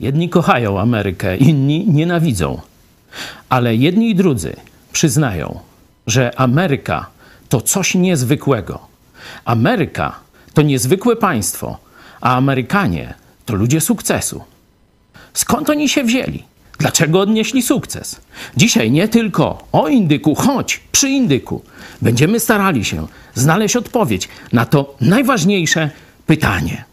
[0.00, 2.60] Jedni kochają Amerykę, inni nienawidzą.
[3.48, 4.56] Ale jedni i drudzy
[4.92, 5.60] przyznają,
[6.06, 7.06] że Ameryka
[7.48, 8.78] to coś niezwykłego.
[9.44, 10.20] Ameryka
[10.54, 11.78] to niezwykłe państwo,
[12.20, 13.14] a Amerykanie
[13.44, 14.42] to ludzie sukcesu.
[15.34, 16.42] Skąd oni się wzięli?
[16.78, 18.20] Dlaczego odnieśli sukces?
[18.56, 21.62] Dzisiaj nie tylko o indyku, choć przy indyku
[22.02, 25.90] będziemy starali się znaleźć odpowiedź na to najważniejsze
[26.26, 26.84] pytanie.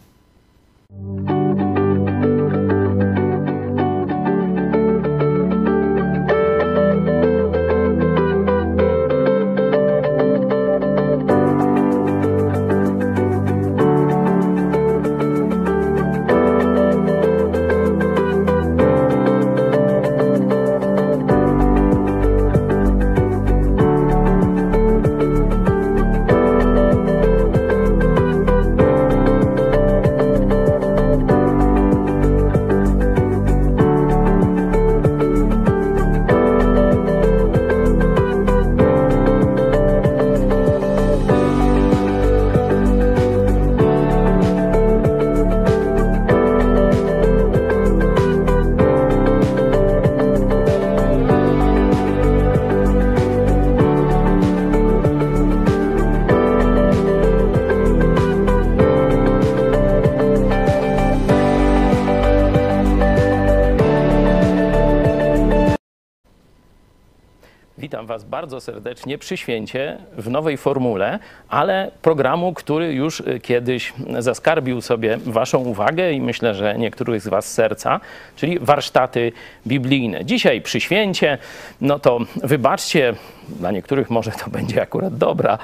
[68.14, 71.20] Was bardzo serdecznie przy święcie w nowej formule,
[71.50, 77.28] ale programu, który już y, kiedyś zaskarbił sobie Waszą uwagę i myślę, że niektórych z
[77.28, 78.00] Was serca,
[78.36, 79.32] czyli warsztaty
[79.68, 80.26] biblijne.
[80.26, 81.38] Dzisiaj przy święcie,
[81.82, 83.14] no to wybaczcie,
[83.50, 85.58] dla niektórych może to będzie akurat dobra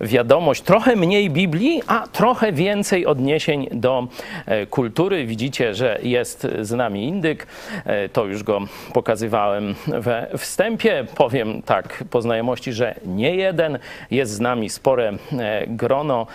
[0.00, 0.62] wiadomość.
[0.62, 4.08] Trochę mniej Biblii, a trochę więcej odniesień do
[4.46, 5.26] e, kultury.
[5.26, 7.46] Widzicie, że jest z nami indyk.
[7.84, 8.60] E, to już go
[8.92, 11.06] pokazywałem we wstępie.
[11.14, 13.78] Powiem tak po znajomości, że nie jeden.
[14.10, 16.26] Jest z nami spore e, grono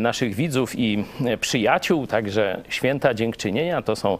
[0.00, 1.04] naszych widzów i
[1.40, 4.18] przyjaciół, także święta dziękczynienia to są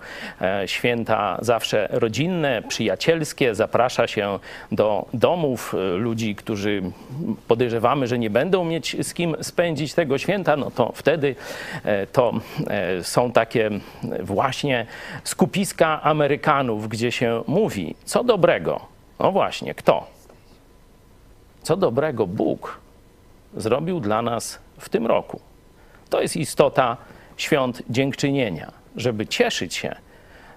[0.66, 3.54] święta zawsze rodzinne, przyjacielskie.
[3.54, 4.38] Zaprasza się
[4.72, 6.82] do domów ludzi, którzy
[7.48, 11.36] podejrzewamy, że nie będą mieć z kim spędzić tego święta, no to wtedy
[11.84, 12.32] e, to
[12.66, 13.70] e, są takie
[14.22, 14.86] właśnie
[15.24, 18.80] skupiska Amerykanów, gdzie się mówi, co dobrego.
[19.18, 20.06] No właśnie, kto?
[21.62, 22.80] Co dobrego Bóg
[23.56, 25.40] zrobił dla nas w tym roku.
[26.10, 26.96] To jest istota
[27.36, 29.96] świąt dziękczynienia, żeby cieszyć się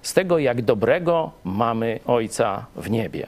[0.01, 3.27] z tego, jak dobrego mamy Ojca w niebie.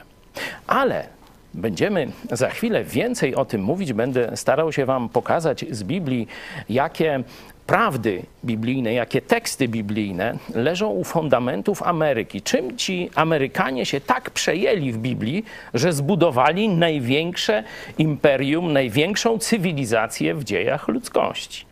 [0.66, 1.06] Ale
[1.54, 3.92] Będziemy za chwilę więcej o tym mówić.
[3.92, 6.28] Będę starał się Wam pokazać z Biblii,
[6.68, 7.22] jakie
[7.66, 12.42] prawdy biblijne, jakie teksty biblijne leżą u fundamentów Ameryki.
[12.42, 15.44] Czym ci Amerykanie się tak przejęli w Biblii,
[15.74, 17.64] że zbudowali największe
[17.98, 21.69] imperium, największą cywilizację w dziejach ludzkości.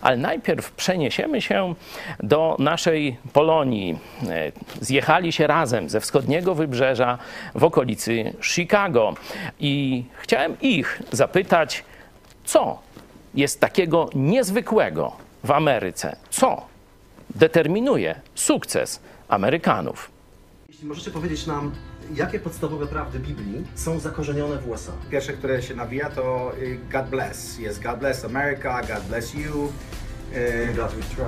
[0.00, 1.74] Ale najpierw przeniesiemy się
[2.20, 3.98] do naszej Polonii.
[4.28, 7.18] E, zjechali się razem ze wschodniego wybrzeża
[7.54, 9.14] w okolicy Chicago
[9.60, 11.84] i chciałem ich zapytać,
[12.44, 12.78] co
[13.34, 15.12] jest takiego niezwykłego
[15.44, 16.16] w Ameryce?
[16.30, 16.66] Co
[17.34, 20.10] determinuje sukces Amerykanów?
[20.68, 21.72] Jeśli możecie powiedzieć nam,
[22.14, 24.92] jakie podstawowe prawdy Biblii są zakorzenione w USA?
[25.10, 27.58] Pierwsze, które się nawija to y, God bless.
[27.58, 29.72] Jest God bless America, God bless you.
[30.36, 30.68] Y,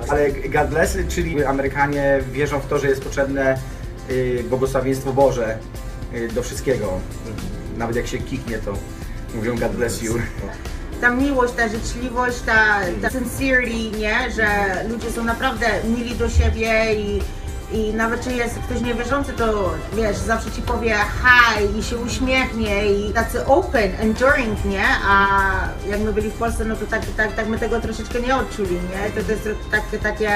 [0.09, 3.57] ale God bless, czyli Amerykanie wierzą w to, że jest potrzebne
[4.09, 5.57] y, błogosławieństwo Boże
[6.35, 6.99] do wszystkiego.
[7.77, 8.73] Nawet jak się kiknie, to
[9.35, 10.13] mówią God bless you.
[11.01, 14.31] ta miłość, ta życzliwość, ta, ta sincerity, nie?
[14.31, 14.47] Że
[14.89, 17.21] ludzie są naprawdę mili do siebie i
[17.75, 22.91] i nawet czy jest ktoś niewierzący, to wiesz, zawsze ci powie hi i się uśmiechnie
[22.91, 24.85] i tacy open, enduring, nie?
[25.07, 25.27] A
[25.89, 28.75] jak my byli w Polsce, no to tak, tak, tak my tego troszeczkę nie odczuli,
[28.75, 29.21] nie?
[29.21, 30.31] To, to jest takie, takie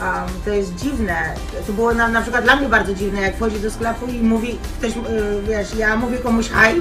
[0.00, 1.34] um, to jest dziwne.
[1.66, 4.58] To było na, na przykład dla mnie bardzo dziwne, jak wchodzi do sklepu i mówi
[4.78, 5.02] ktoś, yy,
[5.48, 6.80] wiesz, ja mówię komuś hi,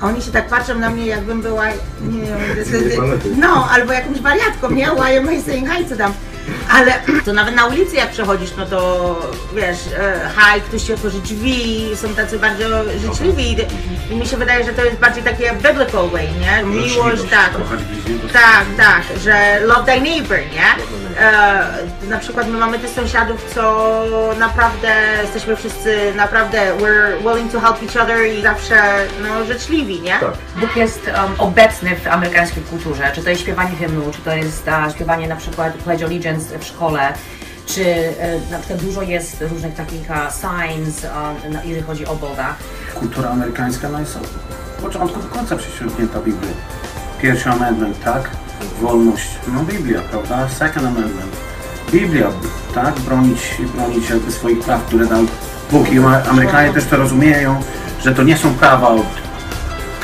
[0.00, 1.66] a oni się tak patrzą na mnie, jakbym była,
[2.00, 2.38] nie wiem,
[3.40, 4.86] no, albo jakąś wariatką, nie?
[4.86, 6.12] Why am I saying hi to them?
[6.70, 6.92] Ale
[7.24, 9.16] to nawet na ulicy jak przechodzisz, no to
[9.54, 12.64] wiesz, e, haj, ktoś ci otworzy drzwi, są tacy bardzo
[13.00, 13.56] życzliwi
[14.10, 16.62] i mi się wydaje, że to jest bardziej takie biblical way, nie?
[16.64, 17.50] Miłość, tak.
[18.32, 20.93] Tak, tak, że love thy neighbor, nie?
[21.20, 23.94] E, na przykład my mamy tych sąsiadów, co
[24.38, 24.88] naprawdę
[25.22, 28.76] jesteśmy wszyscy naprawdę we're willing to help each other i zawsze
[29.22, 30.18] no, życzliwi, nie?
[30.20, 30.32] Tak.
[30.56, 34.66] Bóg jest um, obecny w amerykańskiej kulturze, czy to jest śpiewanie hymnu, czy to jest
[34.86, 37.12] uh, śpiewanie na przykład Pledge Allegiance w szkole,
[37.66, 37.84] czy
[38.20, 42.54] e, na przykład dużo jest różnych takich e, signs, e, na- jeżeli chodzi o Boga.
[42.94, 44.26] kultura amerykańska no jest od
[44.82, 46.48] początku do końca prześciągnięta Biblią.
[47.22, 48.30] Pierwszy amendment, tak?
[48.80, 50.48] Wolność, no Biblia, prawda?
[50.48, 51.36] Second amendment.
[51.92, 52.26] Biblia,
[52.74, 52.94] tak?
[53.00, 55.20] Bronić, bronić jakby swoich praw, które dał
[55.70, 55.92] Bóg.
[55.92, 57.62] I Amer- Amerykanie też to rozumieją,
[58.02, 59.06] że to nie są prawa od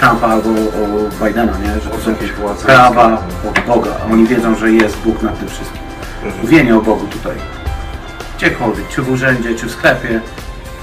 [0.01, 1.81] Trumpa albo o Bidena, nie?
[1.81, 2.31] Że to są jakieś
[2.67, 3.91] prawa od Boga.
[4.13, 5.81] Oni wiedzą, że jest Bóg nad tym wszystkim.
[6.43, 7.37] Mówienie o Bogu tutaj
[8.37, 10.21] gdziekolwiek, czy w urzędzie, czy w sklepie,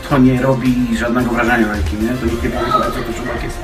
[0.09, 2.09] to nie robi żadnego wrażenia na nikim, nie?
[2.13, 3.57] To nikt nie powie, co to człowiek jest.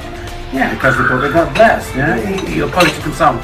[0.54, 2.32] Nie, każdy powie God bless, nie?
[2.32, 3.42] I, i ci tym samym.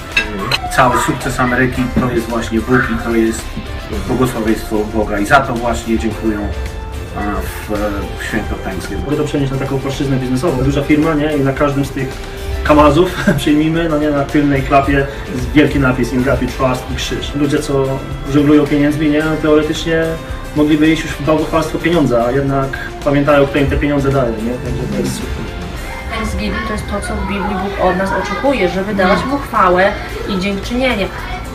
[0.75, 3.41] Cały sukces Ameryki to jest właśnie Bóg i to jest
[4.07, 6.39] błogosławieństwo Boga i za to właśnie dziękują
[7.41, 7.73] w,
[8.19, 9.05] w święto Thanksgiving.
[9.05, 10.63] Mogę to przenieść na taką płaszczyznę biznesową.
[10.63, 11.37] Duża firma, nie?
[11.37, 12.07] I na każdym z tych
[12.63, 16.95] kamazów przyjmijmy, no nie, na tylnej klapie jest wielki napis In God We Trust i
[16.95, 17.35] krzyż.
[17.35, 17.99] Ludzie, co
[18.33, 19.19] żonglują pieniędzmi, nie?
[19.19, 20.03] No, teoretycznie
[20.55, 24.53] mogliby iść już w bałwochwalstwo pieniądza, a jednak pamiętają, kto im te pieniądze daje, nie?
[24.53, 25.58] Także to jest super.
[26.19, 29.91] Thanksgiving to jest to, co Biblii Bóg od nas oczekuje, żeby dawać Mu chwałę
[30.29, 31.07] i dziękczynienie.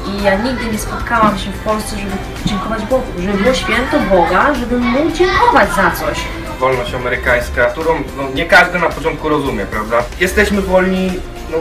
[0.06, 2.12] I ja nigdy nie spotkałam się w Polsce, żeby
[2.46, 6.18] dziękować Bogu, żeby było święto Boga, żeby Mu dziękować za coś.
[6.60, 10.02] wolność amerykańska, którą no, nie każdy na początku rozumie, prawda?
[10.20, 11.12] Jesteśmy wolni,
[11.50, 11.56] no,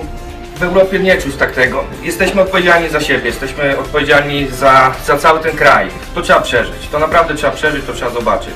[0.55, 1.83] w Europie nie czuć tak tego.
[2.01, 5.87] Jesteśmy odpowiedzialni za siebie, jesteśmy odpowiedzialni za, za cały ten kraj.
[6.15, 8.55] To trzeba przeżyć, to naprawdę trzeba przeżyć, to trzeba zobaczyć,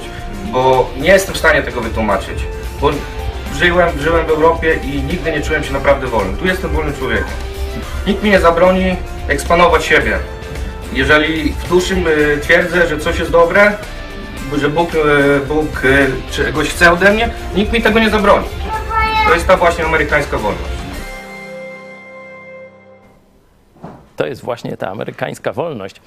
[0.51, 2.39] bo nie jestem w stanie tego wytłumaczyć,
[2.81, 2.89] bo
[3.59, 6.37] żyłem, żyłem w Europie i nigdy nie czułem się naprawdę wolny.
[6.37, 7.25] Tu jestem wolnym człowiekiem.
[8.07, 8.95] Nikt mi nie zabroni
[9.27, 10.19] eksponować siebie.
[10.93, 13.77] Jeżeli w duszym y, twierdzę, że coś jest dobre,
[14.55, 18.47] że Bóg, e, Bóg e, czegoś chce ode mnie, nikt mi tego nie zabroni.
[19.27, 20.76] To jest ta właśnie amerykańska wolność.
[24.17, 26.01] To jest właśnie ta amerykańska wolność.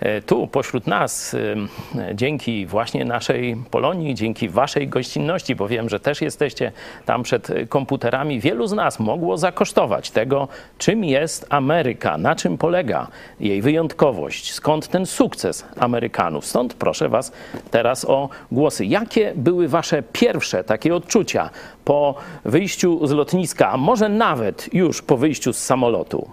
[0.00, 1.68] E, Tu pośród nas, ym,
[2.14, 6.72] dzięki właśnie naszej Polonii, dzięki waszej gościnności, bo wiem, że też jesteście
[7.04, 10.48] tam przed komputerami, wielu z nas mogło zakosztować tego,
[10.78, 13.08] czym jest Ameryka, na czym polega
[13.40, 16.46] jej wyjątkowość, skąd ten sukces Amerykanów.
[16.46, 17.32] Stąd proszę was
[17.70, 18.86] teraz o głosy.
[18.86, 21.50] Jakie były wasze pierwsze takie odczucia
[21.84, 22.14] po
[22.44, 26.30] wyjściu z lotniska, a może nawet już po wyjściu z samolotu?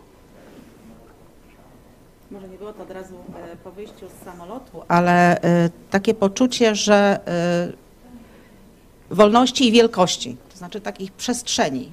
[2.33, 3.15] Może nie było to od razu
[3.53, 10.57] e, po wyjściu z samolotu, ale e, takie poczucie, że e, wolności i wielkości, to
[10.57, 11.91] znaczy takich przestrzeni,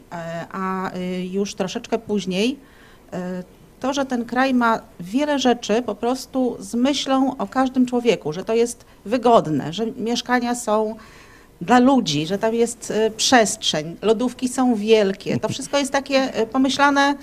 [0.52, 0.90] a
[1.30, 2.58] już troszeczkę później
[3.80, 8.44] to, że ten kraj ma wiele rzeczy po prostu z myślą o każdym człowieku, że
[8.44, 10.94] to jest wygodne, że mieszkania są
[11.60, 15.40] dla ludzi, że tam jest przestrzeń, lodówki są wielkie.
[15.40, 17.14] To wszystko jest takie pomyślane,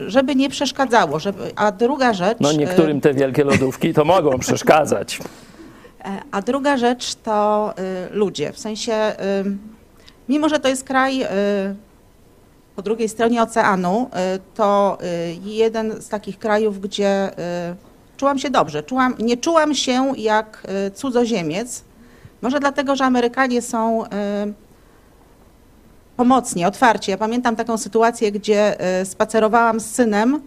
[0.00, 1.18] żeby nie przeszkadzało.
[1.18, 2.38] Żeby, a druga rzecz.
[2.40, 5.18] No niektórym te wielkie lodówki to mogą przeszkadzać.
[6.04, 7.74] e, A druga rzecz to
[8.10, 8.52] y, ludzie.
[8.52, 9.44] W sensie, y,
[10.28, 11.26] mimo że to jest kraj y,
[12.76, 17.34] po drugiej stronie oceanu, y, to y, jeden z takich krajów, gdzie y,
[18.16, 18.82] czułam się dobrze.
[18.82, 21.84] Czułam, nie czułam się jak y, cudzoziemiec.
[22.42, 24.04] Może dlatego, że Amerykanie są
[26.14, 27.10] y, pomocni, otwarci.
[27.10, 30.40] Ja pamiętam taką sytuację, gdzie y, spacerowałam z synem y,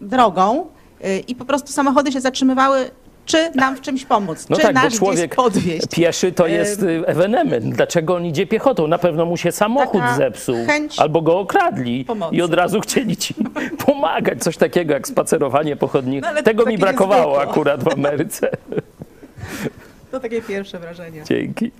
[0.00, 0.66] drogą
[1.04, 2.90] y, i po prostu samochody się zatrzymywały,
[3.26, 5.86] czy nam w czymś pomóc, No czy tak, bo nas człowiek gdzieś podwieźć.
[5.90, 7.74] pieszy to jest ewenement.
[7.74, 8.86] Dlaczego on idzie piechotą?
[8.86, 10.56] Na pewno mu się samochód Taka zepsuł
[10.98, 12.36] albo go okradli pomocy.
[12.36, 13.34] i od razu chcieli ci
[13.86, 14.38] pomagać.
[14.42, 16.28] Coś takiego jak spacerowanie po chodniku.
[16.36, 18.50] No, Tego mi brakowało akurat w Ameryce.
[20.10, 21.22] To takie pierwsze wrażenie.
[21.28, 21.70] Dzięki.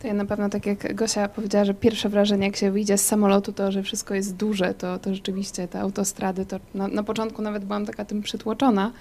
[0.00, 3.06] To ja na pewno, tak jak Gosia powiedziała, że pierwsze wrażenie, jak się wyjdzie z
[3.06, 7.42] samolotu, to, że wszystko jest duże, to, to rzeczywiście te autostrady, to na, na początku
[7.42, 8.92] nawet byłam taka tym przytłoczona,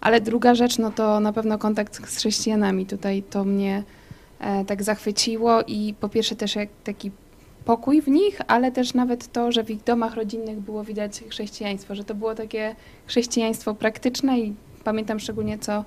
[0.00, 2.86] ale druga rzecz, no to na pewno kontakt z chrześcijanami.
[2.86, 3.82] Tutaj to mnie
[4.40, 7.10] e, tak zachwyciło i po pierwsze też jak taki
[7.64, 11.94] pokój w nich, ale też nawet to, że w ich domach rodzinnych było widać chrześcijaństwo,
[11.94, 12.76] że to było takie
[13.06, 14.54] chrześcijaństwo praktyczne i
[14.84, 15.84] pamiętam szczególnie co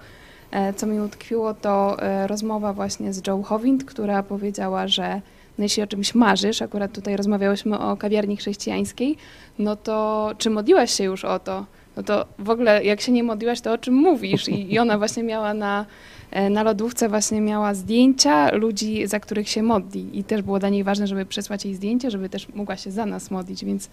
[0.75, 5.21] Co mi utkwiło, to e, rozmowa właśnie z Joe Howind, która powiedziała, że
[5.57, 9.17] no jeśli o czymś marzysz, akurat tutaj rozmawiałyśmy o kawiarni chrześcijańskiej,
[9.59, 11.65] no to czy modliłaś się już o to?
[11.97, 14.47] No to w ogóle jak się nie modliłaś, to o czym mówisz?
[14.47, 15.85] I, i ona właśnie miała na,
[16.31, 20.19] e, na lodówce właśnie miała zdjęcia ludzi, za których się modli.
[20.19, 23.05] I też było dla niej ważne, żeby przesłać jej zdjęcie, żeby też mogła się za
[23.05, 23.89] nas modlić, więc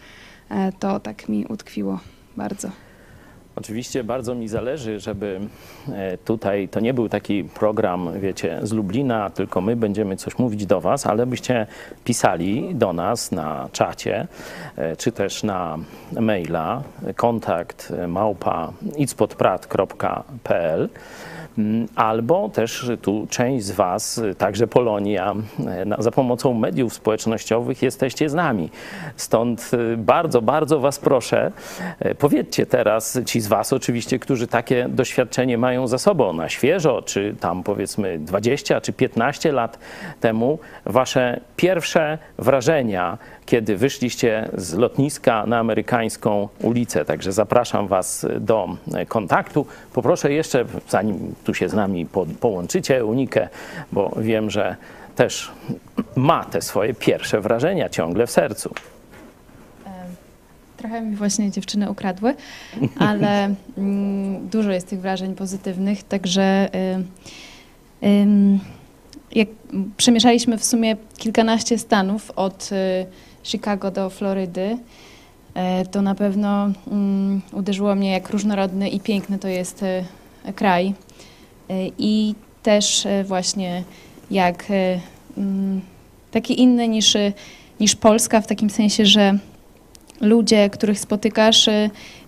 [0.50, 2.00] e, to tak mi utkwiło
[2.37, 2.71] bardzo.
[3.57, 5.40] Oczywiście bardzo mi zależy, żeby
[5.92, 10.66] e, tutaj to nie był taki program, wiecie, z Lublina, tylko my będziemy coś mówić
[10.66, 11.66] do Was, ale byście
[12.04, 14.26] pisali do nas na czacie,
[14.76, 15.78] e, czy też na
[16.21, 16.83] maila
[17.16, 20.88] kontakt małpa itspodprat.pl
[21.95, 25.35] albo też tu część z Was, także Polonia,
[25.67, 28.71] e, za pomocą mediów społecznościowych jesteście z nami.
[29.17, 31.52] Stąd e, bardzo, bardzo Was proszę,
[31.99, 37.02] e, powiedzcie teraz ci z Was oczywiście, którzy takie doświadczenie mają za sobą na świeżo,
[37.02, 39.79] czy tam powiedzmy 20 czy 15 lat
[40.21, 43.19] temu, Wasze pierwsze wrażenia
[43.50, 47.05] kiedy wyszliście z lotniska na amerykańską ulicę.
[47.05, 48.69] Także zapraszam Was do
[49.09, 49.67] kontaktu.
[49.93, 52.07] Poproszę jeszcze, zanim tu się z nami
[52.40, 53.49] połączycie, Unikę,
[53.92, 54.76] bo wiem, że
[55.16, 55.50] też
[56.16, 58.75] ma te swoje pierwsze wrażenia ciągle w sercu.
[60.76, 62.35] Trochę mi właśnie dziewczyny ukradły,
[62.99, 63.45] ale
[63.78, 66.69] mm, dużo jest tych wrażeń pozytywnych, także
[69.35, 69.49] jak
[69.97, 73.07] przemieszaliśmy w sumie kilkanaście stanów od y,
[73.42, 74.76] Chicago do Florydy,
[75.54, 80.04] e, to na pewno mm, uderzyło mnie, jak różnorodny i piękny to jest e,
[80.54, 80.95] kraj.
[81.71, 83.85] E, I też właśnie
[84.31, 84.65] jak
[85.37, 85.81] mm,
[86.31, 87.17] taki inny niż,
[87.81, 89.39] niż Polska, w takim sensie, że
[90.21, 91.69] ludzie, których spotykasz,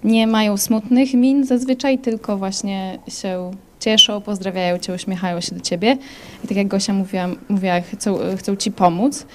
[0.05, 5.99] nie mają smutnych min zazwyczaj, tylko właśnie się cieszą, pozdrawiają cię, uśmiechają się do ciebie.
[6.45, 9.27] I tak jak Gosia mówiła, mówiła chcą, chcą ci pomóc.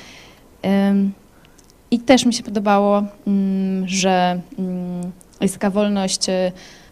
[1.92, 5.12] I też mi się podobało, mm, że mm,
[5.42, 6.26] jest taka wolność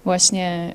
[0.06, 0.74] właśnie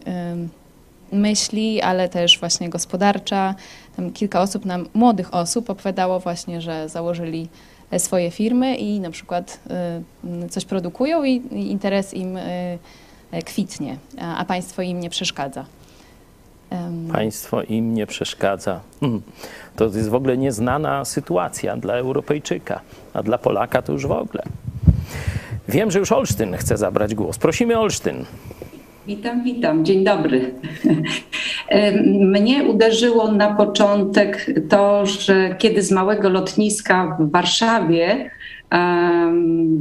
[1.13, 3.55] myśli, ale też właśnie gospodarcza.
[3.97, 7.49] Tam kilka osób nam, młodych osób opowiadało właśnie, że założyli
[7.91, 9.61] e, swoje firmy i na przykład
[10.45, 12.79] y, coś produkują i interes im e,
[13.45, 15.65] kwitnie, a państwo im nie przeszkadza.
[17.13, 18.81] Państwo im nie przeszkadza.
[19.01, 19.23] Hmm.
[19.77, 22.81] To jest w ogóle nieznana sytuacja dla Europejczyka,
[23.15, 24.43] a dla Polaka to już w ogóle.
[25.69, 27.39] Wiem, że już Olsztyn chce zabrać głos.
[27.39, 28.25] Prosimy Olsztyn.
[29.11, 30.55] Witam, witam, dzień dobry.
[32.35, 38.31] Mnie uderzyło na początek to, że kiedy z małego lotniska w Warszawie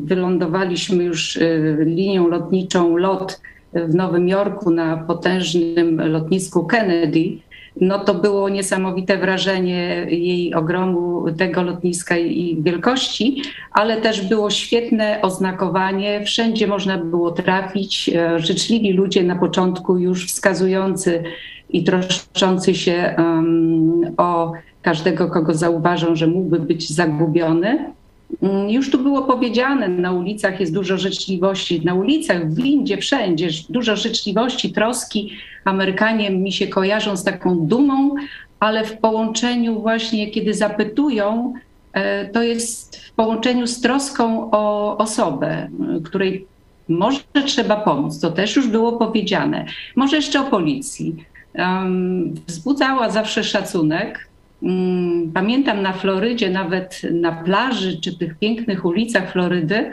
[0.03, 3.41] wylądowaliśmy już y, linią lotniczą LOT
[3.74, 7.38] w Nowym Jorku na potężnym lotnisku Kennedy,
[7.81, 15.19] no to było niesamowite wrażenie jej ogromu tego lotniska i wielkości, ale też było świetne
[15.21, 16.25] oznakowanie.
[16.25, 18.09] Wszędzie można było trafić.
[18.09, 21.24] E, życzliwi ludzie na początku już wskazujący
[21.69, 27.93] i troszczący się um, o każdego, kogo zauważą, że mógłby być zagubiony.
[28.41, 33.50] Mm, już tu było powiedziane, na ulicach jest dużo życzliwości, na ulicach, w windzie, wszędzie,
[33.69, 35.31] dużo życzliwości, troski.
[35.65, 38.15] Amerykanie mi się kojarzą z taką dumą,
[38.59, 41.53] ale w połączeniu właśnie, kiedy zapytują,
[41.93, 45.69] e, to jest w połączeniu z troską o osobę,
[46.03, 46.48] której
[46.89, 48.19] może trzeba pomóc.
[48.19, 49.65] To też już było powiedziane.
[49.95, 51.15] Może jeszcze o policji.
[51.55, 54.28] Um, wzbudzała zawsze szacunek
[55.34, 59.92] pamiętam na Florydzie, nawet na plaży czy tych pięknych ulicach Florydy, e,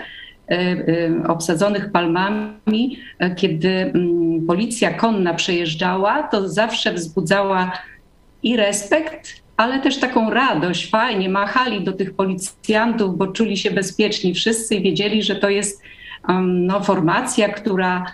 [0.48, 7.72] e, obsadzonych palmami, e, kiedy mm, policja konna przejeżdżała, to zawsze wzbudzała
[8.42, 10.90] i respekt, ale też taką radość.
[10.90, 15.82] Fajnie machali do tych policjantów, bo czuli się bezpieczni wszyscy i wiedzieli, że to jest
[16.42, 18.04] no, formacja, która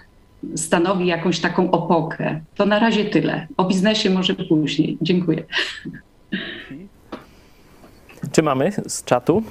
[0.57, 2.41] stanowi jakąś taką opokę.
[2.55, 3.47] To na razie tyle.
[3.57, 4.99] O biznesie może później.
[5.03, 5.43] Dziękuję.
[8.33, 9.43] Czy mamy z czatu?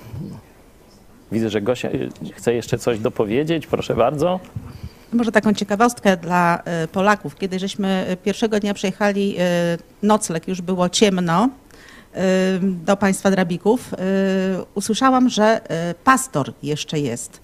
[1.31, 3.67] Widzę, że Gosia y, chce jeszcze coś dopowiedzieć.
[3.67, 4.39] Proszę bardzo.
[5.13, 7.35] Może taką ciekawostkę dla y, Polaków.
[7.35, 9.35] Kiedy żeśmy y, pierwszego dnia przejechali
[10.03, 11.49] nocleg, już było ciemno,
[12.61, 13.93] do państwa Drabików,
[14.75, 15.61] usłyszałam, że
[16.03, 17.41] pastor jeszcze jest.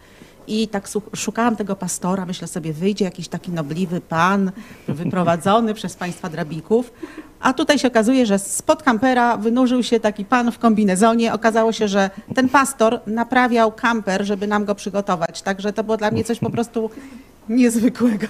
[0.48, 4.52] I tak szukałam tego pastora, myślę sobie, wyjdzie jakiś taki nobliwy pan,
[4.88, 6.94] wyprowadzony przez państwa drabików.
[7.40, 11.34] A tutaj się okazuje, że spod kampera wynurzył się taki pan w kombinezonie.
[11.34, 15.42] Okazało się, że ten pastor naprawiał kamper, żeby nam go przygotować.
[15.42, 16.90] Także to było dla mnie coś po prostu
[17.50, 18.28] niezwykłego.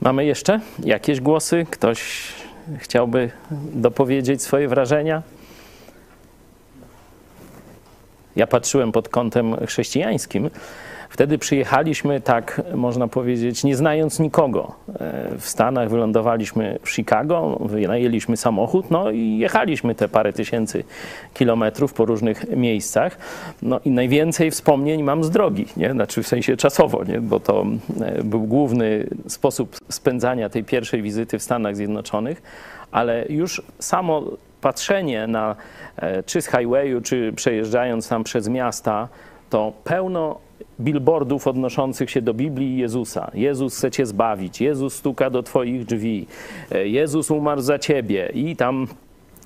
[0.00, 1.66] Mamy jeszcze jakieś głosy?
[1.70, 2.32] Ktoś
[2.78, 3.30] chciałby
[3.72, 5.22] dopowiedzieć swoje wrażenia?
[8.36, 10.50] Ja patrzyłem pod kątem chrześcijańskim,
[11.08, 14.72] Wtedy przyjechaliśmy tak, można powiedzieć, nie znając nikogo.
[14.88, 20.84] E, w Stanach wylądowaliśmy w Chicago, wynajęliśmy samochód, no i jechaliśmy te parę tysięcy
[21.34, 23.18] kilometrów po różnych miejscach.
[23.62, 25.92] No i najwięcej wspomnień mam z drogi, nie?
[25.92, 27.20] Znaczy w sensie czasowo, nie?
[27.20, 27.66] Bo to
[28.00, 32.42] e, był główny sposób spędzania tej pierwszej wizyty w Stanach Zjednoczonych,
[32.90, 34.22] ale już samo
[34.60, 35.56] patrzenie na
[35.96, 39.08] e, czy z highwayu, czy przejeżdżając tam przez miasta,
[39.50, 40.47] to pełno
[40.80, 43.30] billboardów odnoszących się do Biblii i Jezusa.
[43.34, 46.26] Jezus chce cię zbawić, Jezus stuka do twoich drzwi,
[46.72, 48.30] e, Jezus umarł za ciebie.
[48.34, 48.86] I tam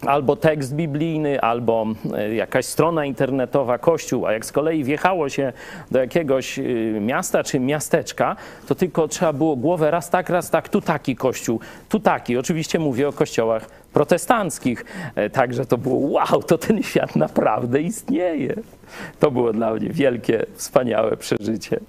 [0.07, 5.53] albo tekst biblijny, albo e, jakaś strona internetowa, kościół, a jak z kolei wjechało się
[5.91, 6.63] do jakiegoś e,
[7.01, 8.37] miasta czy miasteczka,
[8.69, 12.37] to tylko trzeba było głowę raz tak, raz tak, tu taki kościół, tu taki.
[12.37, 14.85] Oczywiście mówię o kościołach protestanckich.
[15.33, 18.55] Także to było wow, to ten świat naprawdę istnieje.
[19.21, 21.81] To było dla mnie wielkie, wspaniałe przeżycie.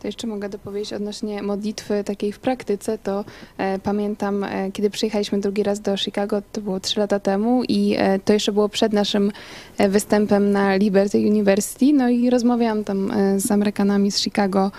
[0.00, 3.24] To jeszcze mogę dopowiedzieć odnośnie modlitwy takiej w praktyce, to
[3.58, 7.94] e, pamiętam, e, kiedy przyjechaliśmy drugi raz do Chicago, to było trzy lata temu i
[7.98, 9.32] e, to jeszcze było przed naszym
[9.78, 14.70] e, występem na Liberty University, no i rozmawiałam tam e, z Amerykanami z Chicago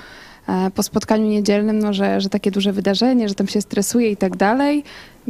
[0.47, 4.17] e, po spotkaniu niedzielnym, no, że, że takie duże wydarzenie, że tam się stresuje i
[4.17, 4.83] tak dalej.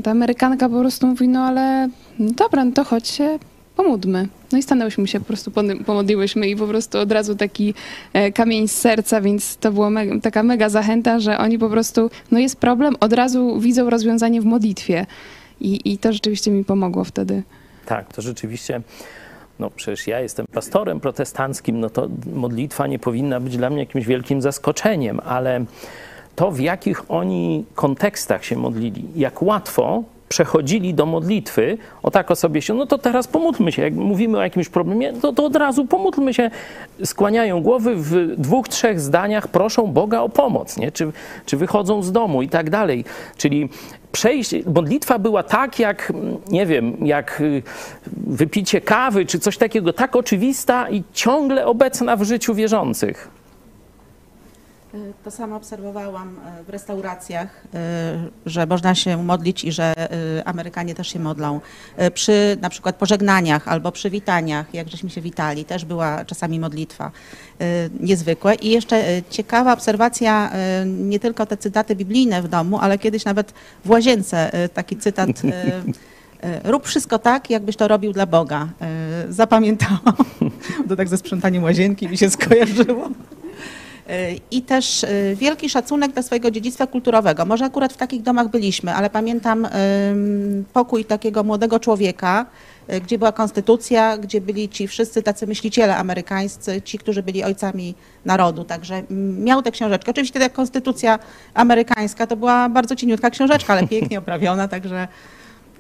[0.04, 3.40] Ta Amerykanka po prostu mówi, no ale no dobra, no to chodź się
[3.76, 4.28] pomódmy.
[4.52, 5.52] No i stanęłyśmy się, po prostu
[5.86, 7.74] pomodliłyśmy i po prostu od razu taki
[8.14, 9.90] e, kamień z serca, więc to była
[10.22, 14.46] taka mega zachęta, że oni po prostu, no jest problem, od razu widzą rozwiązanie w
[14.46, 15.06] modlitwie.
[15.62, 17.44] I, i to rzeczywiście mi pomogło wtedy.
[17.86, 18.82] Tak, to rzeczywiście
[19.62, 24.06] no przecież ja jestem pastorem protestanckim, no to modlitwa nie powinna być dla mnie jakimś
[24.06, 25.66] wielkim zaskoczeniem, ale
[26.36, 32.36] to w jakich oni kontekstach się modlili, jak łatwo przechodzili do modlitwy, o tak o
[32.36, 33.82] sobie się, no to teraz pomódlmy się.
[33.82, 36.52] Jak mówimy o jakimś problemie, to, to od razu pomódlmy się.
[37.04, 40.92] Skłaniają głowy w dwóch, trzech zdaniach, proszą Boga o pomoc, nie?
[40.92, 41.12] Czy,
[41.46, 43.06] czy wychodzą z domu i tak dalej.
[43.38, 43.70] Czyli
[44.12, 46.14] przejść, modlitwa była tak jak,
[46.50, 47.64] nie wiem, jak y,
[48.28, 53.41] wypicie kawy czy coś takiego, tak oczywista i ciągle obecna w życiu wierzących.
[55.24, 60.96] To samo obserwowałam e, w restauracjach, e, że można się modlić i że e, Amerykanie
[60.96, 61.62] też się modlą.
[62.14, 67.12] Przy na przykład pożegnaniach albo przywitaniach, jak żeśmy się witali, też była czasami modlitwa
[68.00, 68.56] niezwykłe.
[68.56, 70.52] I jeszcze ciekawa obserwacja,
[70.86, 73.54] nie tylko te cytaty biblijne w domu, ale kiedyś nawet
[73.86, 75.30] w łazience taki cytat
[76.64, 78.68] rób wszystko tak, jakbyś to robił dla Boga.
[79.30, 80.16] Zapamiętałam.
[80.90, 83.10] To tak ze sprzątaniem łazienki mi się skojarzyło.
[84.52, 87.46] I też y, wielki szacunek dla swojego dziedzictwa kulturowego.
[87.46, 89.68] Może akurat w takich domach byliśmy, ale pamiętam
[90.74, 92.46] pokój takiego młodego człowieka,
[92.94, 97.96] y, gdzie była konstytucja, gdzie byli ci wszyscy tacy myśliciele amerykańscy, ci, którzy byli ojcami
[98.26, 98.64] narodu.
[98.64, 99.04] Także
[99.40, 100.12] miał tę książeczkę.
[100.12, 101.20] Oczywiście ta konstytucja
[101.54, 105.08] amerykańska to była bardzo cieniutka książeczka, ale pięknie oprawiona, także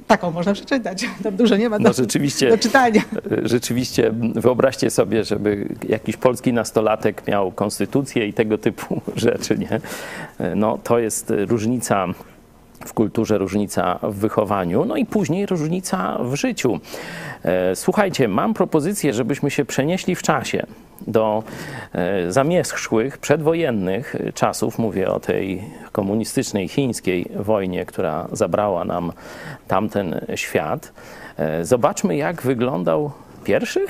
[0.07, 1.05] taką można przeczytać.
[1.23, 3.01] Tam dużo nie ma do, no rzeczywiście, do czytania.
[3.43, 9.79] Rzeczywiście wyobraźcie sobie, żeby jakiś polski nastolatek miał konstytucję i tego typu rzeczy, nie?
[10.55, 12.07] No to jest różnica
[12.85, 16.79] w kulturze, różnica w wychowaniu, no i później różnica w życiu.
[17.43, 20.65] E, słuchajcie, mam propozycję, żebyśmy się przenieśli w czasie
[21.07, 21.43] do
[21.93, 24.79] e, zamierzchłych, przedwojennych czasów.
[24.79, 29.11] Mówię o tej komunistycznej chińskiej wojnie, która zabrała nam
[29.67, 30.93] tamten świat.
[31.37, 33.11] E, zobaczmy, jak wyglądał
[33.43, 33.87] pierwszy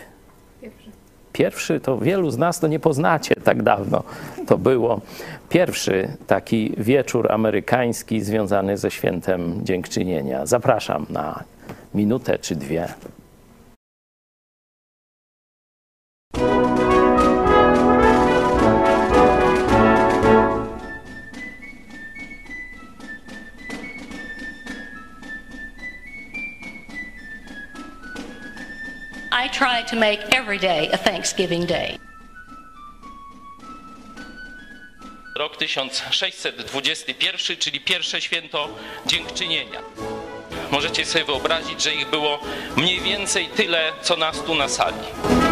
[1.33, 4.03] Pierwszy to wielu z nas to nie poznacie, tak dawno
[4.47, 5.01] to było.
[5.49, 10.45] Pierwszy taki wieczór amerykański związany ze świętem dziękczynienia.
[10.45, 11.43] Zapraszam na
[11.93, 12.87] minutę czy dwie.
[29.87, 31.97] To make every day a Thanksgiving Day.
[35.35, 38.69] Rok 1621, czyli pierwsze święto
[39.05, 39.79] dziękczynienia.
[40.71, 42.39] Możecie sobie wyobrazić, że ich było
[42.77, 45.50] mniej więcej tyle, co nas tu na sali.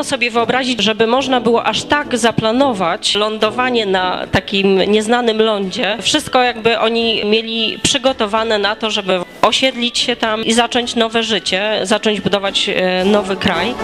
[0.00, 5.98] Trudno sobie wyobrazić, żeby można było aż tak zaplanować lądowanie na takim nieznanym lądzie.
[6.02, 11.80] Wszystko jakby oni mieli przygotowane na to, żeby osiedlić się tam i zacząć nowe życie,
[11.82, 13.74] zacząć budować e, nowy kraj.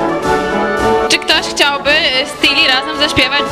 [1.08, 1.90] Czy ktoś chciałby
[2.26, 3.42] z Tilly razem zaśpiewać?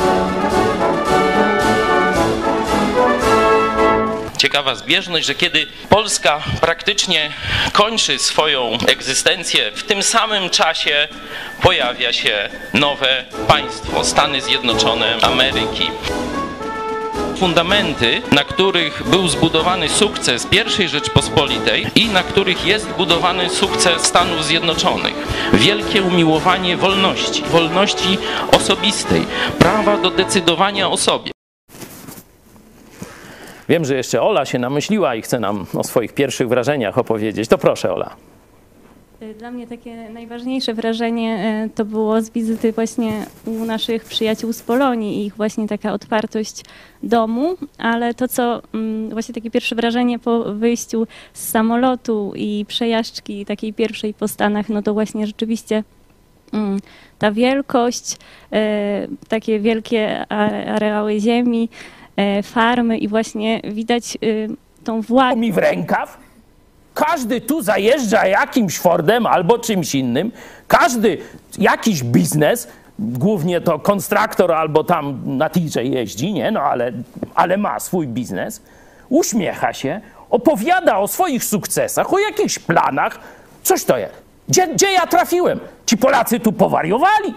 [4.45, 7.31] Ciekawa zbieżność, że kiedy Polska praktycznie
[7.73, 11.07] kończy swoją egzystencję, w tym samym czasie
[11.61, 15.91] pojawia się nowe państwo Stany Zjednoczone Ameryki
[17.37, 24.45] fundamenty, na których był zbudowany sukces I Rzeczpospolitej i na których jest budowany sukces Stanów
[24.45, 25.15] Zjednoczonych.
[25.53, 28.17] Wielkie umiłowanie wolności, wolności
[28.51, 29.25] osobistej,
[29.59, 31.34] prawa do decydowania o sobie.
[33.69, 37.49] Wiem, że jeszcze Ola się namyśliła i chce nam o swoich pierwszych wrażeniach opowiedzieć.
[37.49, 38.15] To proszę, Ola.
[39.39, 44.61] Dla mnie takie najważniejsze wrażenie e, to było z wizyty właśnie u naszych przyjaciół z
[44.61, 46.63] Polonii i ich właśnie taka otwartość
[47.03, 53.45] domu, ale to co mm, właśnie takie pierwsze wrażenie po wyjściu z samolotu i przejażdżki
[53.45, 55.83] takiej pierwszej po Stanach, no to właśnie rzeczywiście
[56.53, 56.79] mm,
[57.19, 58.17] ta wielkość,
[58.51, 60.31] e, takie wielkie
[60.67, 61.69] areały ziemi,
[62.43, 64.17] farmy i właśnie widać
[64.83, 65.39] tą władzę.
[65.39, 66.17] Mi w rękaw?
[66.93, 70.31] Każdy tu zajeżdża jakimś Fordem albo czymś innym.
[70.67, 71.17] Każdy
[71.57, 72.67] jakiś biznes,
[72.99, 76.51] głównie to konstruktor albo tam na tirze jeździ, nie?
[76.51, 76.91] No ale,
[77.35, 78.61] ale ma swój biznes.
[79.09, 83.19] Uśmiecha się, opowiada o swoich sukcesach, o jakichś planach.
[83.63, 84.13] Coś to jest.
[84.49, 85.59] Gdzie, gdzie ja trafiłem?
[85.85, 87.33] Ci Polacy tu powariowali.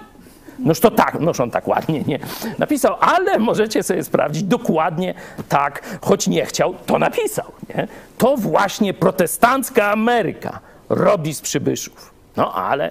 [0.58, 2.18] Noż to tak, noż on tak ładnie nie
[2.58, 5.14] napisał, ale możecie sobie sprawdzić dokładnie
[5.48, 7.52] tak, choć nie chciał, to napisał.
[7.68, 7.88] Nie?
[8.18, 12.10] To właśnie protestancka Ameryka robi z przybyszów.
[12.36, 12.90] No ale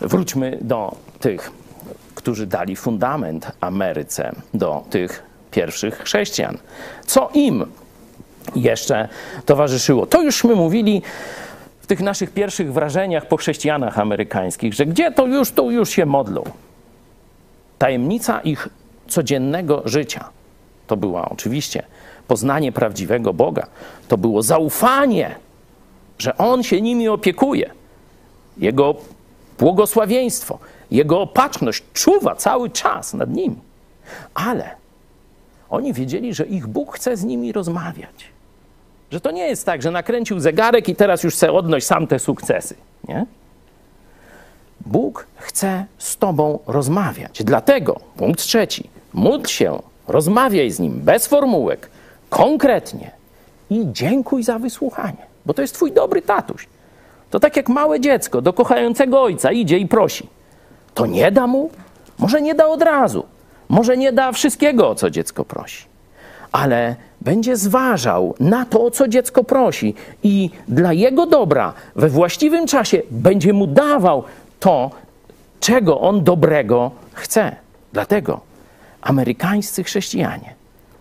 [0.00, 1.50] wróćmy do tych,
[2.14, 6.58] którzy dali fundament Ameryce, do tych pierwszych chrześcijan.
[7.06, 7.66] Co im
[8.56, 9.08] jeszcze
[9.46, 10.06] towarzyszyło?
[10.06, 11.02] To już my mówili
[11.80, 16.06] w tych naszych pierwszych wrażeniach po chrześcijanach amerykańskich, że gdzie to już, to już się
[16.06, 16.44] modlą.
[17.84, 18.68] Tajemnica ich
[19.08, 20.30] codziennego życia
[20.86, 21.82] to była oczywiście
[22.28, 23.66] poznanie prawdziwego Boga,
[24.08, 25.34] to było zaufanie,
[26.18, 27.70] że On się nimi opiekuje.
[28.58, 28.94] Jego
[29.58, 30.58] błogosławieństwo,
[30.90, 33.56] Jego opatrzność czuwa cały czas nad nimi.
[34.34, 34.70] Ale
[35.70, 38.30] oni wiedzieli, że ich Bóg chce z nimi rozmawiać.
[39.10, 42.18] Że to nie jest tak, że nakręcił zegarek i teraz już chce odnosić sam te
[42.18, 42.74] sukcesy.
[43.08, 43.26] Nie?
[44.86, 47.44] Bóg chce z Tobą rozmawiać.
[47.44, 51.90] Dlatego, punkt trzeci, módl się, rozmawiaj z Nim bez formułek,
[52.30, 53.10] konkretnie
[53.70, 56.68] i dziękuj za wysłuchanie, bo to jest Twój dobry tatuś.
[57.30, 60.28] To tak jak małe dziecko do kochającego ojca idzie i prosi.
[60.94, 61.70] To nie da mu?
[62.18, 63.24] Może nie da od razu.
[63.68, 65.84] Może nie da wszystkiego, o co dziecko prosi.
[66.52, 72.66] Ale będzie zważał na to, o co dziecko prosi i dla jego dobra we właściwym
[72.66, 74.24] czasie będzie mu dawał
[74.64, 74.90] to,
[75.60, 77.56] czego on dobrego chce.
[77.92, 78.40] Dlatego
[79.02, 80.54] amerykańscy chrześcijanie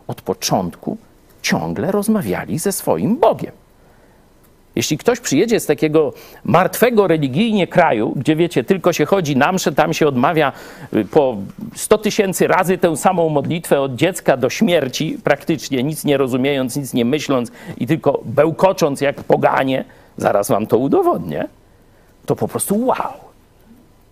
[0.07, 0.97] od początku
[1.41, 3.51] ciągle rozmawiali ze swoim Bogiem.
[4.75, 9.71] Jeśli ktoś przyjedzie z takiego martwego religijnie kraju, gdzie wiecie, tylko się chodzi na mszę,
[9.71, 10.51] tam się odmawia
[10.93, 11.37] y, po
[11.75, 16.93] 100 tysięcy razy tę samą modlitwę od dziecka do śmierci, praktycznie nic nie rozumiejąc, nic
[16.93, 19.85] nie myśląc i tylko bełkocząc jak poganie,
[20.17, 21.47] zaraz wam to udowodnię,
[22.25, 23.32] to po prostu wow.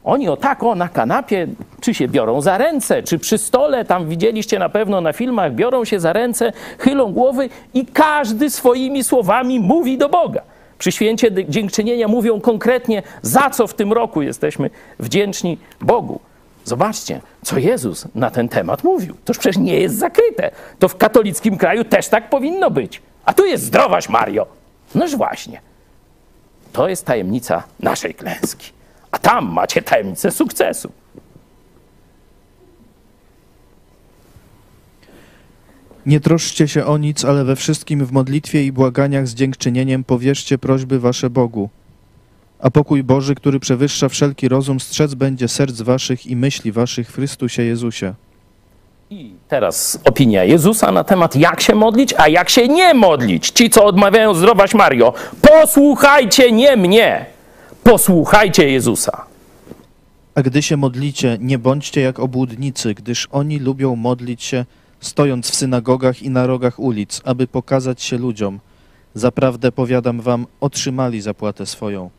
[0.04, 1.48] Oni o tak, o na kanapie,
[1.82, 5.86] czy się biorą za ręce, czy przy stole, tam widzieliście na pewno na filmach, biorą
[5.86, 10.42] się za ręce, chylą głowy i każdy swoimi słowami mówi do Boga.
[10.78, 16.20] Przy święcie dziękczynienia mówią konkretnie, za co w tym roku jesteśmy wdzięczni Bogu.
[16.66, 19.16] Zobaczcie, co Jezus na ten temat mówił.
[19.26, 20.52] Toż przecież nie jest zakryte.
[20.80, 23.02] To w katolickim kraju też tak powinno być.
[23.26, 24.46] A tu jest zdrowaś, Mario.
[24.96, 25.62] Noż właśnie.
[26.74, 28.72] To jest tajemnica naszej klęski.
[29.12, 30.92] A tam macie tajemnicę sukcesu.
[36.06, 40.58] Nie troszczcie się o nic, ale we wszystkim w modlitwie i błaganiach z dziękczynieniem powierzcie
[40.58, 41.70] prośby wasze Bogu.
[42.60, 47.16] A pokój Boży, który przewyższa wszelki rozum, strzec będzie serc waszych i myśli waszych w
[47.16, 48.14] Chrystusie Jezusie.
[49.10, 53.50] I teraz opinia Jezusa na temat, jak się modlić, a jak się nie modlić.
[53.50, 57.26] Ci, co odmawiają zdrowaś Mario, posłuchajcie nie mnie,
[57.84, 59.26] Posłuchajcie Jezusa.
[60.36, 64.66] A gdy się modlicie, nie bądźcie jak obłudnicy, gdyż oni lubią modlić się,
[65.00, 68.60] stojąc w synagogach i na rogach ulic, aby pokazać się ludziom.
[69.14, 72.10] Zaprawdę powiadam wam, otrzymali zapłatę swoją.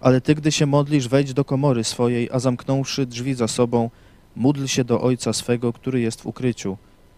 [0.00, 3.90] Ale ty, gdy się modlisz, wejdź do komory swojej, a zamknąwszy drzwi za sobą,
[4.36, 6.76] módl się do Ojca swego, który jest w ukryciu,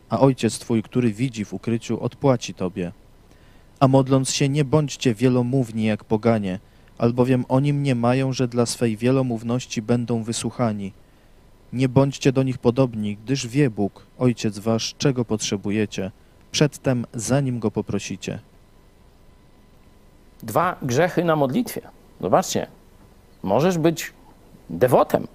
[0.09, 2.93] a Ojciec twój, który widzi w ukryciu, odpłaci tobie.
[3.81, 6.59] A modląc się, nie bądźcie wielomówni jak poganie,
[6.99, 10.93] albowiem oni mniemają, że dla swej wielomówności będą wysłuchani.
[11.73, 16.11] Nie bądźcie do nich podobni, gdyż wie Bóg, Ojciec wasz, czego potrzebujecie,
[16.51, 18.39] przedtem, zanim go poprosicie.
[20.43, 21.81] Dwa grzechy na modlitwie.
[22.21, 22.67] Zobaczcie,
[23.43, 24.13] możesz być
[24.71, 25.27] dewotem,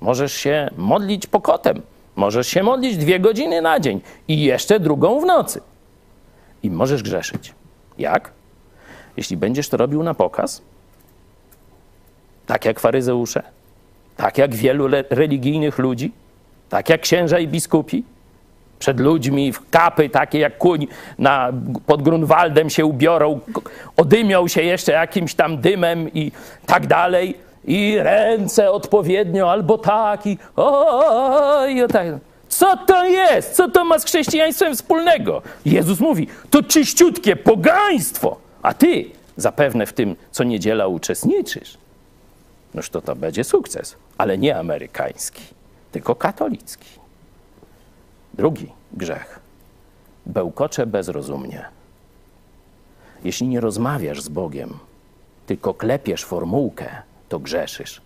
[0.00, 1.82] możesz się modlić pokotem,
[2.16, 5.60] możesz się modlić dwie godziny na dzień i jeszcze drugą w nocy.
[6.62, 7.54] I możesz grzeszyć.
[7.98, 8.32] Jak?
[9.16, 10.62] Jeśli będziesz to robił na pokaz,
[12.50, 13.42] tak jak faryzeusze,
[14.16, 16.12] tak jak wielu religijnych ludzi,
[16.68, 18.04] tak jak księża i biskupi,
[18.78, 20.86] przed ludźmi w kapy takie jak kuń
[21.18, 21.52] na,
[21.86, 23.40] pod Grunwaldem się ubiorą,
[23.96, 26.32] odymią się jeszcze jakimś tam dymem i
[26.66, 27.34] tak dalej
[27.64, 32.06] i ręce odpowiednio albo tak i oj, tak.
[32.48, 33.52] Co to jest?
[33.54, 35.42] Co to ma z chrześcijaństwem wspólnego?
[35.64, 39.04] Jezus mówi, to czyściutkie pogaństwo, a ty
[39.36, 41.79] zapewne w tym co niedziela uczestniczysz.
[42.74, 45.42] Noż to to będzie sukces, ale nie amerykański,
[45.92, 47.00] tylko katolicki.
[48.34, 49.40] Drugi grzech.
[50.26, 51.64] Bełkocze bezrozumnie.
[53.24, 54.78] Jeśli nie rozmawiasz z Bogiem,
[55.46, 56.88] tylko klepiesz formułkę,
[57.28, 58.00] to grzeszysz.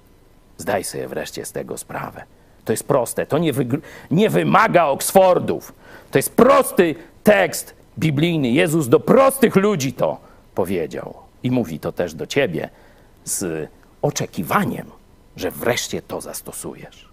[0.59, 2.25] Zdaj sobie wreszcie z tego sprawę.
[2.65, 3.53] To jest proste, to nie,
[4.11, 5.73] nie wymaga Oksfordów.
[6.11, 8.49] To jest prosty tekst biblijny.
[8.49, 10.21] Jezus do prostych ludzi to
[10.55, 11.15] powiedział.
[11.43, 12.69] I mówi to też do ciebie
[13.25, 13.69] z
[14.05, 14.91] oczekiwaniem,
[15.37, 17.09] że wreszcie to zastosujesz.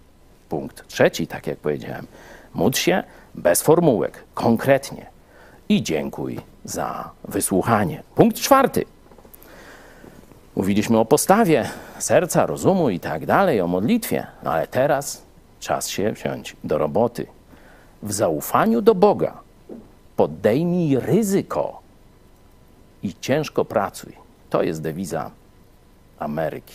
[0.48, 2.06] Punkt trzeci, tak jak powiedziałem,
[2.54, 3.02] módl się
[3.34, 5.06] bez formułek, konkretnie
[5.68, 8.02] i dziękuj za wysłuchanie.
[8.14, 8.84] Punkt czwarty.
[10.56, 15.22] Mówiliśmy o postawie serca, rozumu i tak dalej, o modlitwie, no ale teraz
[15.60, 17.26] czas się wziąć do roboty.
[18.02, 19.40] W zaufaniu do Boga
[20.16, 21.80] podejmij ryzyko
[23.02, 24.12] i ciężko pracuj.
[24.50, 25.30] To jest dewiza
[26.22, 26.74] Ameryki.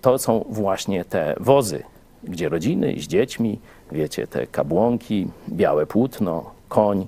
[0.00, 1.82] To są właśnie te wozy,
[2.24, 3.58] gdzie rodziny z dziećmi,
[3.92, 7.06] wiecie, te kabłonki, białe płótno, koń,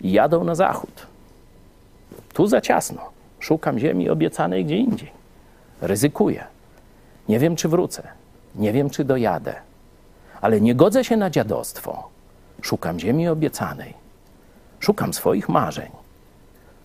[0.00, 1.06] jadą na zachód.
[2.32, 3.02] Tu za ciasno.
[3.40, 5.10] Szukam ziemi obiecanej gdzie indziej.
[5.80, 6.44] Ryzykuję.
[7.28, 8.08] Nie wiem, czy wrócę.
[8.54, 9.54] Nie wiem, czy dojadę.
[10.40, 12.08] Ale nie godzę się na dziadostwo.
[12.62, 13.94] Szukam ziemi obiecanej.
[14.80, 15.90] Szukam swoich marzeń.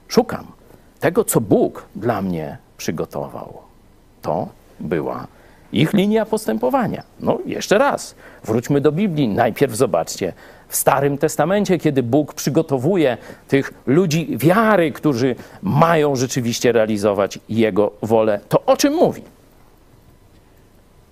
[0.07, 0.47] Szukam
[0.99, 3.57] tego, co Bóg dla mnie przygotował.
[4.21, 4.47] To
[4.79, 5.27] była
[5.71, 7.03] ich linia postępowania.
[7.19, 9.27] No, jeszcze raz, wróćmy do Biblii.
[9.27, 10.33] Najpierw zobaczcie,
[10.67, 13.17] w Starym Testamencie, kiedy Bóg przygotowuje
[13.47, 19.21] tych ludzi wiary, którzy mają rzeczywiście realizować Jego wolę, to o czym mówi?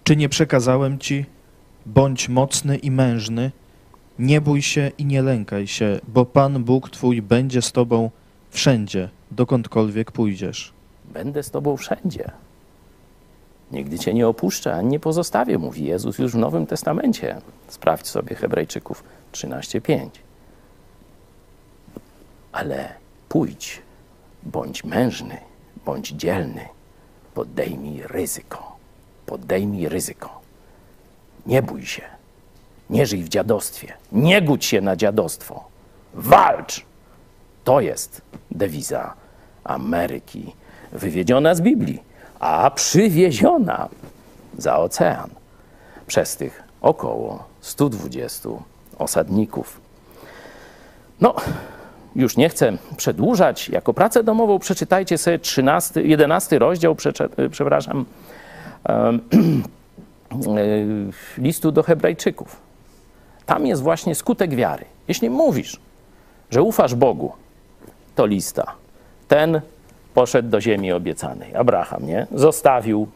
[0.03, 1.25] Czy nie przekazałem ci,
[1.85, 3.51] bądź mocny i mężny,
[4.19, 8.09] nie bój się i nie lękaj się, bo Pan Bóg Twój będzie z Tobą
[8.49, 10.80] wszędzie, dokądkolwiek pójdziesz.
[11.13, 12.31] Będę z Tobą wszędzie.
[13.71, 17.41] Nigdy Cię nie opuszczę, ani nie pozostawię, mówi Jezus już w Nowym Testamencie.
[17.67, 20.09] Sprawdź sobie Hebrajczyków 13:5.
[22.51, 22.93] Ale
[23.29, 23.81] pójdź,
[24.43, 25.37] bądź mężny,
[25.85, 26.65] bądź dzielny,
[27.33, 28.75] podejmij ryzyko.
[29.25, 30.41] Podejmij ryzyko.
[31.45, 32.03] Nie bój się.
[32.89, 33.93] Nie żyj w dziadostwie.
[34.11, 35.63] Nie gódź się na dziadostwo.
[36.13, 36.85] Walcz!
[37.63, 38.21] To jest
[38.51, 39.13] dewiza
[39.63, 40.55] Ameryki,
[40.91, 42.03] wywiedziona z Biblii,
[42.39, 43.89] a przywieziona
[44.57, 45.29] za ocean
[46.07, 48.49] przez tych około 120
[48.97, 49.81] osadników.
[51.21, 51.35] No,
[52.15, 53.69] już nie chcę przedłużać.
[53.69, 56.95] Jako pracę domową przeczytajcie sobie 13, 11 rozdział,
[57.51, 58.05] przepraszam,
[61.37, 62.55] listu do Hebrajczyków.
[63.45, 64.85] Tam jest właśnie skutek wiary.
[65.07, 65.79] Jeśli mówisz,
[66.49, 67.31] że ufasz Bogu,
[68.15, 68.73] to lista.
[69.27, 69.61] Ten
[70.13, 71.55] poszedł do ziemi obiecanej.
[71.55, 72.27] Abraham, nie?
[72.35, 73.07] Zostawił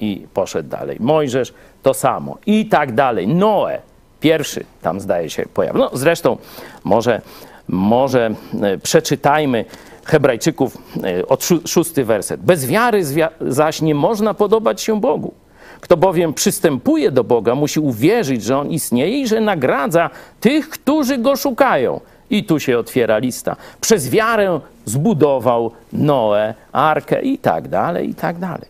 [0.00, 0.96] i poszedł dalej.
[1.00, 3.28] Mojżesz to samo i tak dalej.
[3.28, 3.78] Noe
[4.20, 5.80] pierwszy tam zdaje się pojawił.
[5.80, 6.36] No zresztą
[6.84, 7.20] może,
[7.68, 8.30] może
[8.62, 9.64] e, przeczytajmy
[10.04, 12.40] Hebrajczyków e, od szósty werset.
[12.40, 13.02] Bez wiary
[13.40, 15.34] zaś nie można podobać się Bogu.
[15.80, 21.18] Kto bowiem przystępuje do Boga, musi uwierzyć, że On istnieje i że nagradza tych, którzy
[21.18, 22.00] Go szukają.
[22.30, 23.56] I tu się otwiera lista.
[23.80, 28.68] Przez wiarę zbudował Noe, arkę i tak dalej, i tak dalej.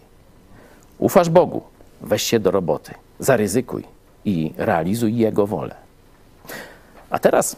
[0.98, 1.62] Ufasz Bogu,
[2.00, 3.84] weź się do roboty, zaryzykuj
[4.24, 5.74] i realizuj Jego wolę.
[7.10, 7.56] A teraz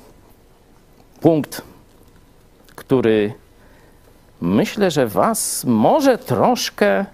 [1.21, 1.63] punkt,
[2.75, 3.33] który
[4.41, 7.05] myślę, że Was może troszkę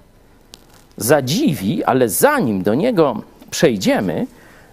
[0.96, 4.26] zadziwi, ale zanim do niego przejdziemy,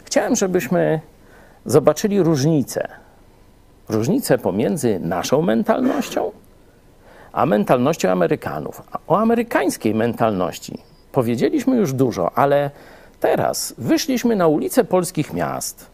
[0.06, 1.00] chciałem, żebyśmy
[1.66, 3.01] zobaczyli różnicę.
[3.92, 6.32] Różnicę pomiędzy naszą mentalnością
[7.32, 8.82] a mentalnością Amerykanów.
[9.08, 10.78] O amerykańskiej mentalności
[11.12, 12.72] powiedzieliśmy już dużo, ale
[13.20, 15.88] teraz wyszliśmy na ulice polskich miast,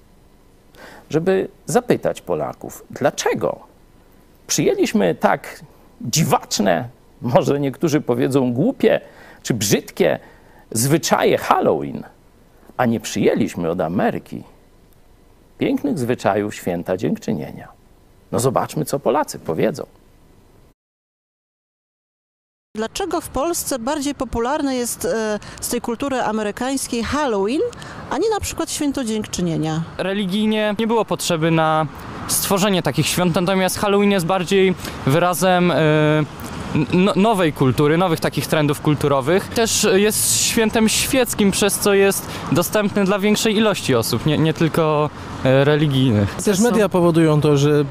[1.10, 3.60] żeby zapytać Polaków, dlaczego
[4.48, 5.62] przyjęliśmy tak
[6.02, 6.90] dziwaczne,
[7.22, 9.02] może niektórzy powiedzą głupie
[9.44, 10.20] czy brzydkie
[10.72, 12.04] zwyczaje Halloween,
[12.78, 14.44] a nie przyjęliśmy od Ameryki
[15.58, 17.77] pięknych zwyczajów święta dziękczynienia.
[18.32, 19.86] No zobaczmy, co Polacy powiedzą.
[22.76, 27.62] Dlaczego w Polsce bardziej popularny jest e, z tej kultury amerykańskiej Halloween,
[28.10, 29.82] a nie na przykład Święto Dziękczynienia?
[29.98, 31.88] Religijnie nie było potrzeby na
[32.28, 34.74] stworzenie takich świąt, natomiast Halloween jest bardziej
[35.06, 35.76] wyrazem e,
[36.94, 39.48] no, nowej kultury, nowych takich trendów kulturowych.
[39.48, 45.10] Też jest świętem świeckim, przez co jest dostępny dla większej ilości osób, nie, nie tylko
[45.44, 46.36] e, religijnych.
[46.36, 47.86] Też media powodują to, że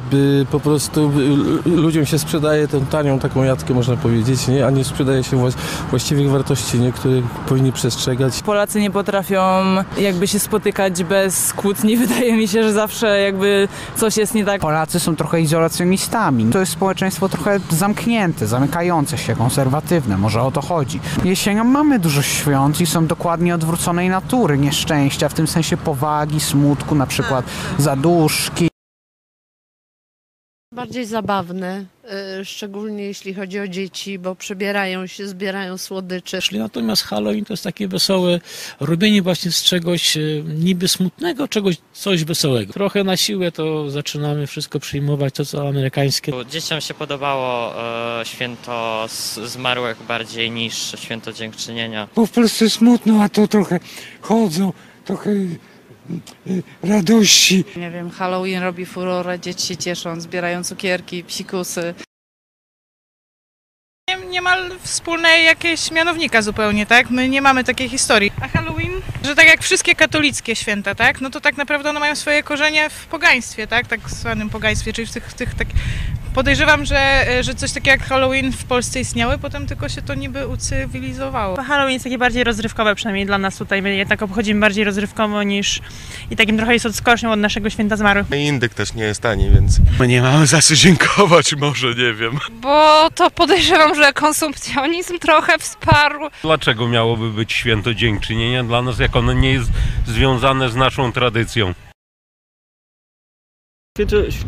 [0.50, 1.26] po prostu by
[1.70, 4.66] ludziom się sprzedaje tę tanią taką jatkę, można powiedzieć, nie?
[4.66, 5.56] a nie sprzedaje się właś-
[5.90, 6.92] właściwych wartości, nie?
[6.92, 8.42] których powinni przestrzegać.
[8.42, 9.40] Polacy nie potrafią
[9.98, 11.96] jakby się spotykać bez kłótni.
[12.06, 14.60] Wydaje mi się, że zawsze jakby coś jest nie tak.
[14.60, 16.44] Polacy są trochę izolacjonistami.
[16.52, 20.18] To jest społeczeństwo trochę zamknięte, zamykające się, konserwatywne.
[20.18, 21.00] Może o to chodzi.
[21.24, 24.58] Jesienią mamy dużo świąt i są dokładnie odwróconej natury.
[24.58, 27.44] Nieszczęścia, w tym sensie powagi, smutku, na przykład
[27.78, 28.75] zaduszki.
[30.76, 31.84] Bardziej zabawne,
[32.40, 36.38] y, szczególnie jeśli chodzi o dzieci, bo przebierają się, zbierają słodycze.
[36.52, 38.40] Natomiast Halloween to jest takie wesołe
[38.80, 42.72] robienie właśnie z czegoś e, niby smutnego, czegoś coś wesołego.
[42.72, 46.32] Trochę na siłę to zaczynamy wszystko przyjmować, to co amerykańskie.
[46.50, 47.74] Dzieciom się podobało
[48.20, 49.06] e, święto
[49.44, 52.08] zmarłych bardziej niż święto dziękczynienia.
[52.16, 53.80] Bo w Polsce smutno, a to trochę
[54.20, 54.72] chodzą,
[55.04, 55.75] trochę y, y,
[56.82, 57.64] radości.
[57.76, 61.94] Nie wiem, Halloween robi furorę, dzieci się cieszą, zbierają cukierki, psikusy.
[64.30, 67.10] niemal wspólnej jakiegoś mianownika zupełnie, tak?
[67.10, 68.32] My nie mamy takiej historii.
[68.42, 71.20] A Halloween, że tak jak wszystkie katolickie święta, tak?
[71.20, 73.86] No to tak naprawdę one mają swoje korzenie w pogaństwie, tak?
[73.86, 75.68] Tak zwanym pogaństwie, czyli w tych, tych tak...
[76.34, 80.46] Podejrzewam, że, że coś takiego jak Halloween w Polsce istniały, potem tylko się to niby
[80.46, 81.56] ucywilizowało.
[81.56, 83.82] Halloween jest takie bardziej rozrywkowe, przynajmniej dla nas tutaj.
[83.82, 85.80] My jednak obchodzimy bardziej rozrywkowo niż
[86.30, 88.26] i takim trochę jest odskocznią od naszego święta zmarłych.
[88.30, 92.38] Indyk też nie jest tani, więc my nie mamy za co dziękować, może nie wiem.
[92.50, 96.28] Bo to podejrzewam, że konsumpcjonizm trochę wsparł.
[96.42, 99.70] Dlaczego miałoby być święto dziękczynienia dla nas, jak ono nie jest
[100.06, 101.74] związane z naszą tradycją?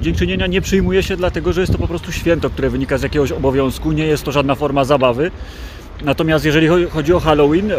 [0.00, 3.32] Dziękczynienia nie przyjmuje się dlatego, że jest to po prostu święto, które wynika z jakiegoś
[3.32, 5.30] obowiązku, nie jest to żadna forma zabawy.
[6.02, 7.76] Natomiast jeżeli cho- chodzi o Halloween, e,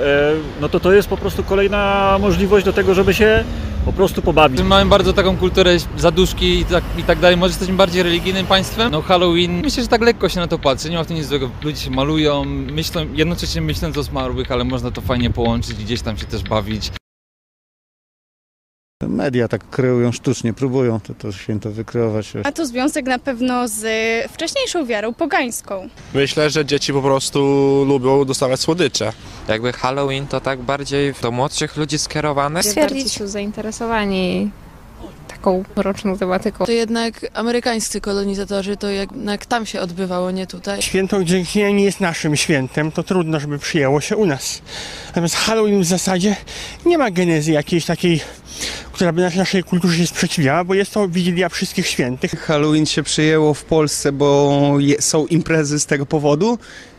[0.62, 3.44] no to to jest po prostu kolejna możliwość do tego, żeby się
[3.86, 4.62] po prostu pobawić.
[4.62, 7.38] Mamy bardzo taką kulturę zaduszki i tak, i tak dalej.
[7.38, 8.92] Może jesteśmy bardziej religijnym państwem.
[8.92, 10.90] No Halloween, myślę, że tak lekko się na to patrzy.
[10.90, 11.50] Nie ma w tym nic złego.
[11.64, 16.02] Ludzie się malują, myślą, jednocześnie myśląc o zmarłych, ale można to fajnie połączyć i gdzieś
[16.02, 16.92] tam się też bawić.
[19.10, 22.34] Media tak kreują sztucznie, próbują to, to święto wykreować.
[22.44, 23.84] Ma to związek na pewno z
[24.32, 25.90] wcześniejszą wiarą pogańską.
[26.14, 27.40] Myślę, że dzieci po prostu
[27.88, 29.14] lubią dostawać słodycze.
[29.48, 32.64] Jakby Halloween to tak bardziej do młodszych ludzi skierowane.
[32.64, 34.52] Stwierdzić są zainteresowani
[35.40, 36.66] taką roczną tematyką.
[36.66, 40.82] To jednak amerykańscy kolonizatorzy, to jednak tam się odbywało, nie tutaj.
[40.82, 44.62] Święto Dziękczynienia nie jest naszym świętem, to trudno, żeby przyjęło się u nas.
[45.08, 46.36] Natomiast Halloween w zasadzie
[46.86, 48.22] nie ma genezy jakiejś takiej,
[48.92, 52.32] która by nas- naszej kulturze się sprzeciwiała, bo jest to Wigilia Wszystkich Świętych.
[52.32, 56.58] Halloween się przyjęło w Polsce, bo je, są imprezy z tego powodu.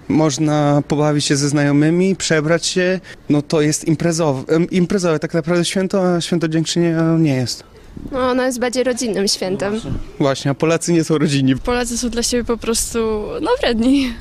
[0.08, 3.00] Można pobawić się ze znajomymi, przebrać się.
[3.28, 4.42] No to jest imprezowe.
[4.70, 7.69] Imprezowe tak naprawdę święto, a święto dziękczynienia nie jest.
[8.12, 9.80] No, ono jest bardziej rodzinnym świętem.
[10.18, 11.56] Właśnie, a Polacy nie są rodzinni.
[11.56, 12.98] Polacy są dla siebie po prostu,
[13.40, 14.14] no wredni,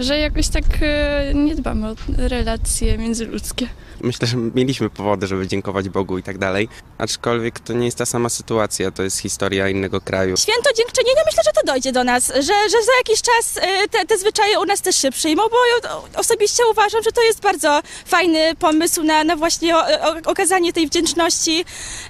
[0.00, 3.68] że jakoś tak e, nie dbamy o relacje międzyludzkie.
[4.00, 6.68] Myślę, że mieliśmy powody, żeby dziękować Bogu i tak dalej.
[6.98, 10.36] Aczkolwiek to nie jest ta sama sytuacja, to jest historia innego kraju.
[10.36, 14.06] Święto dziękczynienia myślę, że to dojdzie do nas, że, że za jakiś czas y, te,
[14.06, 17.80] te zwyczaje u nas też się przyjmą, bo ja osobiście uważam, że to jest bardzo
[18.06, 21.64] fajny pomysł na, na właśnie o, o, okazanie tej wdzięczności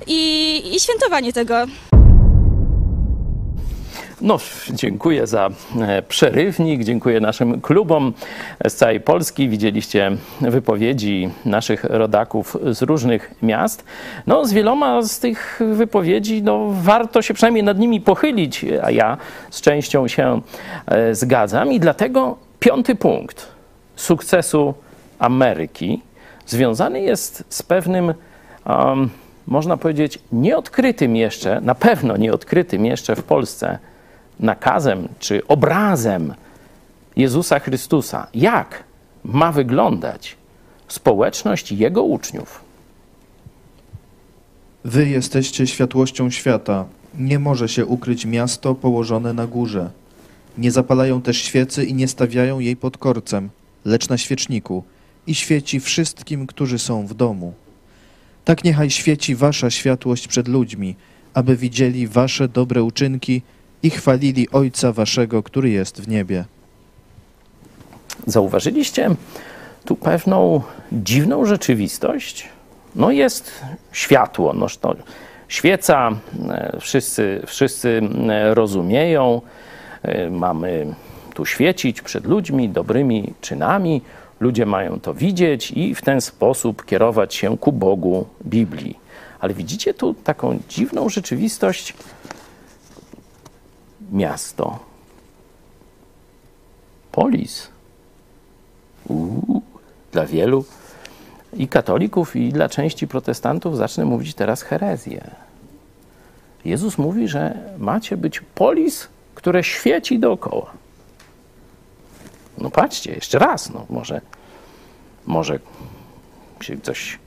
[0.07, 1.67] i, i świętowanie tego.
[4.21, 4.39] No,
[4.71, 8.13] dziękuję za e, przerywnik, dziękuję naszym klubom
[8.69, 9.49] z całej Polski.
[9.49, 13.85] Widzieliście wypowiedzi naszych rodaków z różnych miast.
[14.27, 19.17] No, z wieloma z tych wypowiedzi no, warto się przynajmniej nad nimi pochylić, a ja
[19.51, 20.41] z częścią się
[20.87, 21.73] e, zgadzam.
[21.73, 23.49] I dlatego piąty punkt
[23.97, 24.75] sukcesu
[25.19, 26.03] Ameryki
[26.47, 28.15] związany jest z pewnym,
[28.67, 29.11] um,
[29.47, 33.79] można powiedzieć, nieodkrytym jeszcze, na pewno nieodkrytym jeszcze w Polsce
[34.41, 36.35] nakazem czy obrazem
[37.17, 38.85] Jezusa Chrystusa, jak
[39.25, 40.37] ma wyglądać
[40.89, 42.61] społeczność Jego uczniów.
[44.85, 46.85] Wy jesteście światłością świata.
[47.19, 49.91] Nie może się ukryć miasto położone na górze.
[50.59, 53.51] Nie zapalają też świecy i nie stawiają jej pod korcem,
[53.85, 54.85] lecz na świeczniku
[55.27, 57.55] i świeci wszystkim, którzy są w domu.
[58.45, 60.97] Tak niechaj świeci wasza światłość przed ludźmi,
[61.35, 63.43] aby widzieli wasze dobre uczynki
[63.83, 66.45] i chwalili Ojca waszego, który jest w niebie.
[68.27, 69.11] Zauważyliście
[69.85, 70.63] tu pewną
[70.93, 72.49] dziwną rzeczywistość?
[72.97, 73.61] No jest
[73.93, 74.97] światło, no to
[75.49, 76.11] świeca,
[76.49, 78.01] e, wszyscy, wszyscy
[78.55, 79.41] rozumieją,
[80.03, 80.95] e, mamy
[81.35, 84.03] tu świecić przed ludźmi dobrymi czynami,
[84.41, 88.99] ludzie mają to widzieć i w ten sposób kierować się ku Bogu Biblii.
[89.41, 91.95] Ale widzicie tu taką dziwną rzeczywistość?
[94.11, 94.79] Miasto.
[97.13, 97.69] Polis.
[99.09, 99.63] Uuu,
[100.13, 100.65] dla wielu
[101.53, 105.31] i katolików, i dla części protestantów zacznę mówić teraz herezję.
[106.65, 110.71] Jezus mówi, że macie być polis, które świeci dookoła.
[112.59, 114.21] No patrzcie, jeszcze raz, no może,
[115.27, 115.59] może
[116.61, 117.19] się coś...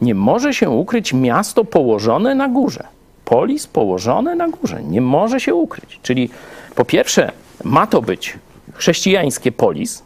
[0.00, 2.86] Nie może się ukryć miasto położone na górze.
[3.30, 4.82] Polis położone na górze.
[4.82, 6.00] Nie może się ukryć.
[6.02, 6.30] Czyli
[6.74, 7.32] po pierwsze
[7.64, 8.38] ma to być
[8.74, 10.02] chrześcijańskie polis,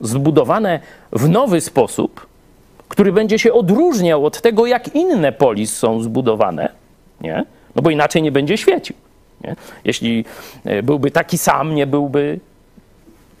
[0.00, 0.80] zbudowane
[1.12, 2.26] w nowy sposób,
[2.88, 6.68] który będzie się odróżniał od tego, jak inne polis są zbudowane,
[7.20, 7.44] nie?
[7.74, 8.96] no bo inaczej nie będzie świecił.
[9.44, 9.56] Nie?
[9.84, 10.24] Jeśli
[10.64, 12.40] e, byłby taki sam, nie byłby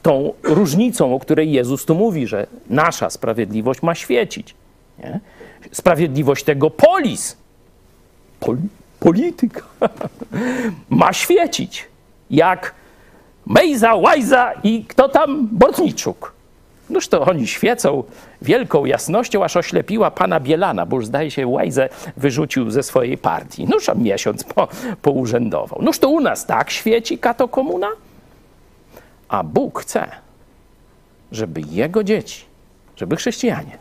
[0.02, 4.54] tą różnicą, o której Jezus tu mówi, że nasza sprawiedliwość ma świecić.
[4.98, 5.20] Nie?
[5.72, 7.36] Sprawiedliwość tego polis,
[8.40, 8.56] pol,
[9.04, 9.62] polityka,
[11.00, 11.88] ma świecić.
[12.30, 12.74] Jak
[13.46, 15.48] Mejza, Łajza i kto tam?
[15.52, 16.32] Bortniczuk.
[16.90, 18.04] Noż to oni świecą
[18.42, 23.66] wielką jasnością, aż oślepiła pana Bielana, bo już zdaje się Łajzę wyrzucił ze swojej partii.
[23.66, 24.68] Noż a miesiąc po,
[25.02, 25.82] pourzędował.
[25.82, 27.88] Noż to u nas tak świeci kato komuna?
[29.28, 30.08] A Bóg chce,
[31.32, 32.44] żeby jego dzieci,
[32.96, 33.78] żeby chrześcijanie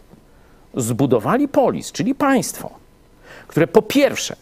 [0.73, 2.69] zbudowali polis, czyli państwo,
[3.47, 4.35] które po pierwsze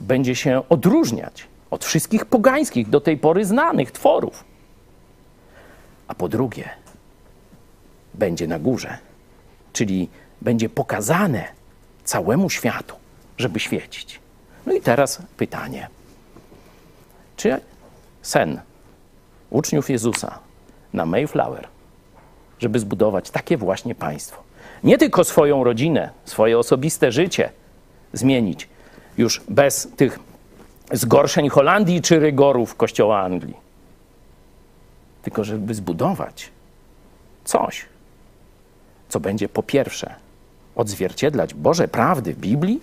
[0.00, 4.44] będzie się odróżniać od wszystkich pogańskich do tej pory znanych tworów,
[6.08, 6.68] a po drugie
[8.14, 8.98] będzie na górze,
[9.72, 10.08] czyli
[10.40, 11.44] będzie pokazane
[12.04, 12.94] całemu światu,
[13.38, 14.20] żeby świecić.
[14.66, 15.88] No i teraz pytanie:
[17.36, 17.60] czy
[18.22, 18.60] sen
[19.50, 20.38] uczniów Jezusa
[20.92, 21.68] na Mayflower,
[22.58, 24.42] żeby zbudować takie właśnie państwo.
[24.84, 27.50] Nie tylko swoją rodzinę, swoje osobiste życie
[28.12, 28.68] zmienić,
[29.18, 30.18] już bez tych
[30.92, 33.56] zgorszeń Holandii czy rygorów Kościoła Anglii,
[35.22, 36.50] tylko żeby zbudować
[37.44, 37.86] coś,
[39.08, 40.14] co będzie po pierwsze
[40.76, 42.80] odzwierciedlać Boże prawdy w Biblii,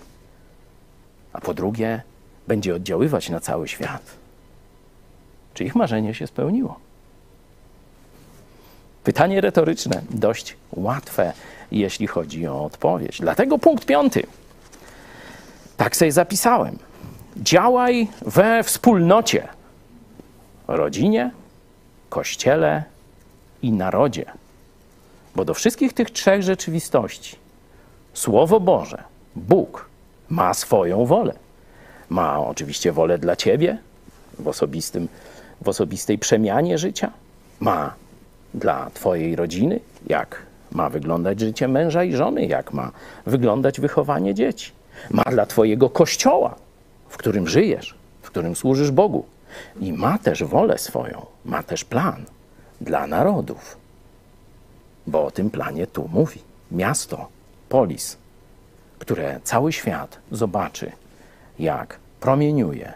[1.33, 2.01] a po drugie
[2.47, 4.01] będzie oddziaływać na cały świat.
[5.53, 6.79] Czy ich marzenie się spełniło?
[9.03, 11.33] Pytanie retoryczne, dość łatwe,
[11.71, 13.17] jeśli chodzi o odpowiedź.
[13.19, 14.23] Dlatego punkt piąty.
[15.81, 16.77] Tak sobie zapisałem.
[17.37, 19.47] Działaj we wspólnocie,
[20.67, 21.31] rodzinie,
[22.09, 22.83] kościele
[23.61, 24.25] i narodzie.
[25.35, 27.35] Bo do wszystkich tych trzech rzeczywistości
[28.13, 29.03] Słowo Boże,
[29.35, 29.89] Bóg
[30.29, 31.33] ma swoją wolę.
[32.09, 33.77] Ma oczywiście wolę dla ciebie
[34.39, 35.07] w osobistym
[35.61, 37.11] w osobistej przemianie życia,
[37.59, 37.93] ma
[38.53, 42.91] dla Twojej rodziny, jak ma wyglądać życie męża i żony, jak ma
[43.25, 44.71] wyglądać wychowanie dzieci,
[45.09, 46.55] ma dla Twojego kościoła,
[47.09, 49.25] w którym żyjesz, w którym służysz Bogu.
[49.79, 52.25] I ma też wolę swoją, ma też plan
[52.81, 53.77] dla narodów.
[55.07, 56.39] Bo o tym planie tu mówi.
[56.71, 57.27] Miasto,
[57.69, 58.17] polis,
[58.99, 60.91] które cały świat zobaczy,
[61.59, 62.93] jak promieniuje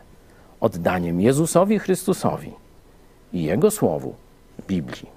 [0.60, 2.54] oddaniem Jezusowi Chrystusowi
[3.34, 4.16] i Jego Słowu
[4.68, 5.10] Biblii.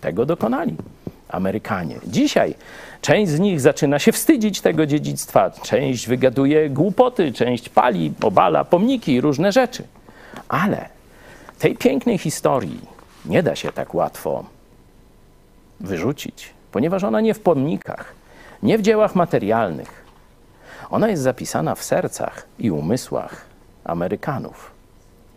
[0.00, 0.76] Tego dokonali
[1.32, 1.96] Amerykanie.
[2.06, 2.54] Dzisiaj
[3.00, 9.12] część z nich zaczyna się wstydzić tego dziedzictwa, część wygaduje głupoty, część pali, obala pomniki
[9.12, 9.84] i różne rzeczy.
[10.48, 10.88] Ale
[11.58, 12.80] tej pięknej historii
[13.24, 14.44] nie da się tak łatwo
[15.80, 18.14] wyrzucić, ponieważ ona nie w pomnikach,
[18.62, 20.02] nie w dziełach materialnych.
[20.90, 23.44] Ona jest zapisana w sercach i umysłach
[23.84, 24.70] Amerykanów.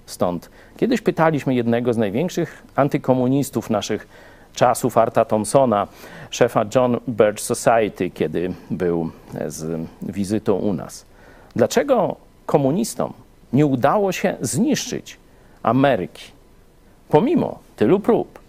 [0.05, 4.07] Stąd kiedyś pytaliśmy jednego z największych antykomunistów naszych
[4.55, 5.87] czasów, Arta Thompsona,
[6.29, 9.11] szefa John Birch Society, kiedy był
[9.47, 11.05] z wizytą u nas.
[11.55, 13.13] Dlaczego komunistom
[13.53, 15.17] nie udało się zniszczyć
[15.63, 16.31] Ameryki?
[17.09, 18.39] Pomimo tylu prób,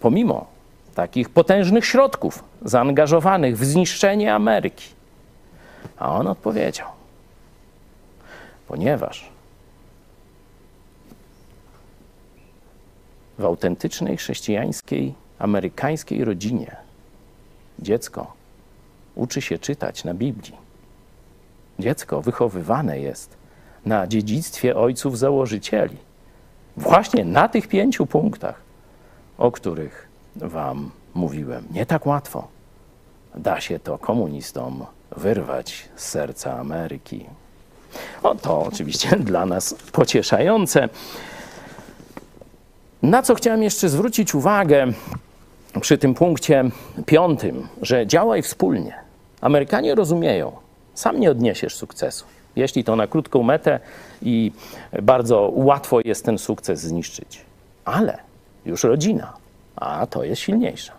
[0.00, 0.46] pomimo
[0.94, 4.88] takich potężnych środków zaangażowanych w zniszczenie Ameryki.
[5.98, 6.88] A on odpowiedział:
[8.68, 9.28] Ponieważ
[13.38, 16.76] w autentycznej chrześcijańskiej, amerykańskiej rodzinie
[17.78, 18.32] dziecko
[19.14, 20.56] uczy się czytać na Biblii.
[21.78, 23.36] Dziecko wychowywane jest
[23.86, 25.96] na dziedzictwie ojców założycieli.
[26.76, 28.60] Właśnie na tych pięciu punktach,
[29.38, 31.64] o których Wam mówiłem.
[31.70, 32.48] Nie tak łatwo
[33.36, 37.26] da się to komunistom wyrwać z serca Ameryki.
[38.22, 40.88] O, to oczywiście dla nas pocieszające.
[43.04, 44.86] Na co chciałem jeszcze zwrócić uwagę
[45.80, 46.64] przy tym punkcie
[47.06, 48.94] piątym, że działaj wspólnie.
[49.40, 50.52] Amerykanie rozumieją,
[50.94, 52.24] sam nie odniesiesz sukcesu.
[52.56, 53.80] Jeśli to na krótką metę
[54.22, 54.52] i
[55.02, 57.40] bardzo łatwo jest ten sukces zniszczyć.
[57.84, 58.18] Ale
[58.66, 59.32] już rodzina,
[59.76, 60.92] a to jest silniejsza.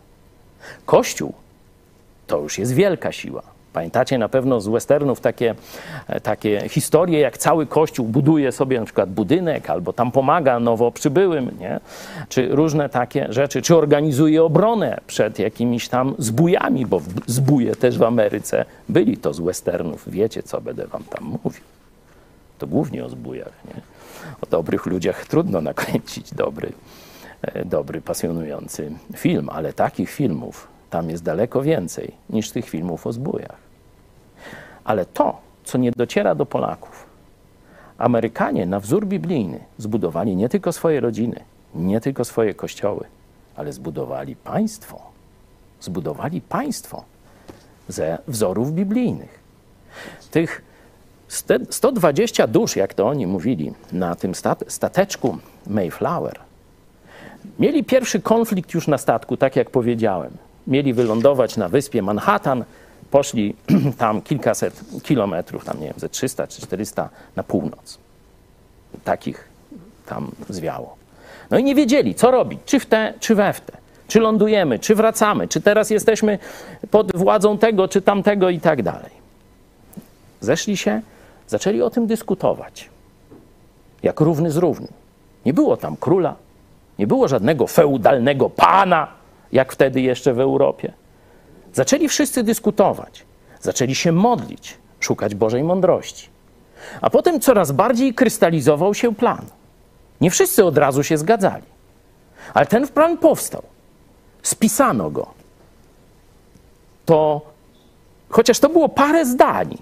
[0.86, 1.34] Kościół
[2.28, 3.55] to już jest wielka siła.
[3.76, 5.56] Pamiętacie na pewno z westernów takie,
[6.24, 11.52] takie historie, jak cały kościół buduje sobie na przykład budynek, albo tam pomaga nowo przybyłym,
[11.60, 11.80] nie?
[12.30, 18.04] czy różne takie rzeczy, czy organizuje obronę przed jakimiś tam zbójami, bo zbóje też w
[18.04, 20.04] Ameryce byli to z westernów.
[20.08, 21.64] Wiecie, co będę wam tam mówił.
[22.60, 23.54] To głównie o zbójach.
[23.66, 23.82] Nie?
[24.42, 26.72] O dobrych ludziach trudno nakręcić dobry,
[27.66, 33.65] dobry, pasjonujący film, ale takich filmów tam jest daleko więcej niż tych filmów o zbójach.
[34.86, 37.16] Ale to, co nie dociera do Polaków,
[37.98, 41.40] Amerykanie na wzór biblijny zbudowali nie tylko swoje rodziny,
[41.76, 43.06] nie tylko swoje kościoły,
[43.56, 45.02] ale zbudowali państwo.
[45.82, 47.04] Zbudowali państwo
[47.88, 49.40] ze wzorów biblijnych.
[50.32, 50.62] Tych
[51.70, 54.34] 120 dusz, jak to oni mówili, na tym
[54.68, 56.40] stateczku Mayflower,
[57.60, 60.32] mieli pierwszy konflikt już na statku, tak jak powiedziałem.
[60.68, 62.64] Mieli wylądować na wyspie Manhattan,
[63.12, 63.56] poszli
[63.98, 67.98] tam kilkaset kilometrów, tam nie wiem, ze 300 czy 400 na północ.
[69.04, 69.50] Takich
[70.06, 70.96] tam zwiało.
[71.52, 73.78] No i nie wiedzieli, co robić, czy w te, czy we w te.
[74.08, 76.40] Czy lądujemy, czy wracamy, czy teraz jesteśmy
[76.92, 79.12] pod władzą tego, czy tamtego i tak dalej.
[80.42, 81.02] Zeszli się,
[81.48, 82.90] zaczęli o tym dyskutować.
[84.04, 84.94] Jak równy z równym.
[85.46, 86.36] Nie było tam króla,
[87.00, 89.08] nie było żadnego feudalnego pana,
[89.52, 90.94] jak wtedy jeszcze w Europie.
[91.76, 93.26] Zaczęli wszyscy dyskutować,
[93.62, 96.30] zaczęli się modlić, szukać Bożej mądrości.
[97.02, 99.46] A potem coraz bardziej krystalizował się plan.
[100.22, 101.64] Nie wszyscy od razu się zgadzali,
[102.54, 103.62] ale ten plan powstał.
[104.44, 105.28] Spisano go.
[107.06, 107.42] To
[108.30, 109.78] chociaż to było parę zdań,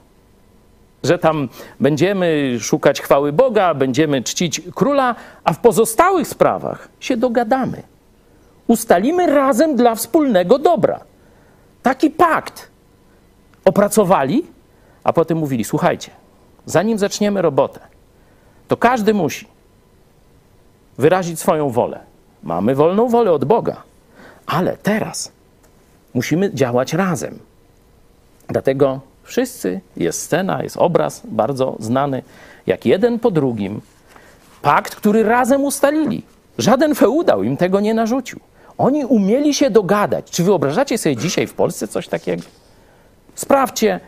[1.03, 7.83] że tam będziemy szukać chwały Boga, będziemy czcić króla, a w pozostałych sprawach się dogadamy.
[8.67, 11.12] Ustalimy razem dla wspólnego dobra.
[11.84, 12.67] Taki pakt
[13.65, 14.45] opracowali,
[15.03, 16.11] a potem mówili: Słuchajcie,
[16.65, 17.79] zanim zaczniemy robotę,
[18.67, 19.47] to każdy musi
[20.97, 21.99] wyrazić swoją wolę.
[22.43, 23.84] Mamy wolną wolę od Boga,
[24.45, 25.31] ale teraz
[26.13, 27.39] musimy działać razem.
[28.47, 32.23] Dlatego wszyscy, jest scena, jest obraz bardzo znany,
[32.67, 33.81] jak jeden po drugim,
[34.61, 36.23] pakt, który razem ustalili.
[36.57, 38.39] Żaden feudał im tego nie narzucił.
[38.78, 40.32] Oni umieli się dogadać.
[40.32, 42.43] Czy wyobrażacie sobie dzisiaj w Polsce coś takiego?
[43.36, 43.99] Sprawdźcie,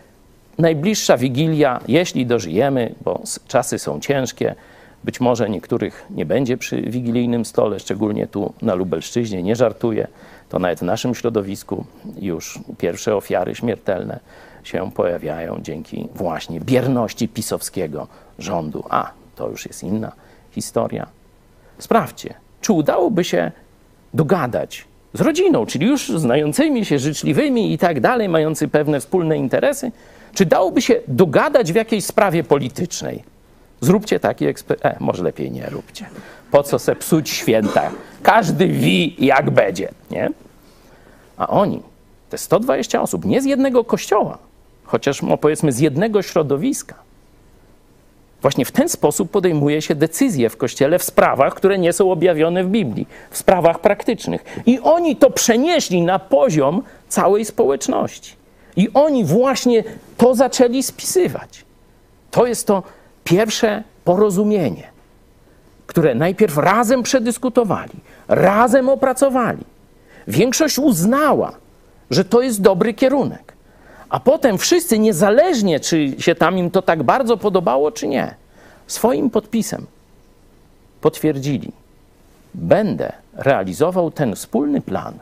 [0.57, 4.55] najbliższa wigilia, jeśli dożyjemy, bo czasy są ciężkie,
[5.03, 10.07] być może niektórych nie będzie przy wigilijnym stole, szczególnie tu na Lubelszczyźnie, nie żartuję.
[10.49, 11.85] To nawet w naszym środowisku
[12.21, 14.19] już pierwsze ofiary śmiertelne
[14.63, 18.07] się pojawiają dzięki właśnie bierności pisowskiego
[18.39, 18.83] rządu.
[18.89, 20.11] A, to już jest inna
[20.51, 21.07] historia.
[21.79, 23.51] Sprawdźcie, czy udałoby się
[24.15, 29.91] dogadać z rodziną, czyli już znającymi się, życzliwymi i tak dalej, mający pewne wspólne interesy,
[30.33, 33.23] czy dałoby się dogadać w jakiejś sprawie politycznej?
[33.81, 34.95] Zróbcie taki eksperyment.
[35.01, 36.05] E, może lepiej nie róbcie.
[36.51, 37.91] Po co se psuć święta?
[38.23, 40.29] Każdy wi, jak będzie, nie?
[41.37, 41.81] A oni,
[42.29, 44.37] te 120 osób, nie z jednego kościoła,
[44.83, 46.95] chociaż no, powiedzmy z jednego środowiska,
[48.45, 52.63] Właśnie w ten sposób podejmuje się decyzje w kościele w sprawach, które nie są objawione
[52.63, 54.43] w Biblii, w sprawach praktycznych.
[54.65, 58.35] I oni to przenieśli na poziom całej społeczności.
[58.75, 59.83] I oni właśnie
[60.17, 61.65] to zaczęli spisywać.
[62.31, 62.83] To jest to
[63.23, 64.83] pierwsze porozumienie,
[65.87, 69.63] które najpierw razem przedyskutowali, razem opracowali.
[70.27, 71.51] Większość uznała,
[72.11, 73.54] że to jest dobry kierunek.
[74.09, 78.35] A potem wszyscy, niezależnie czy się tam im to tak bardzo podobało, czy nie,
[78.87, 79.85] swoim podpisem
[81.01, 81.71] potwierdzili:
[82.53, 85.13] Będę realizował ten wspólny plan.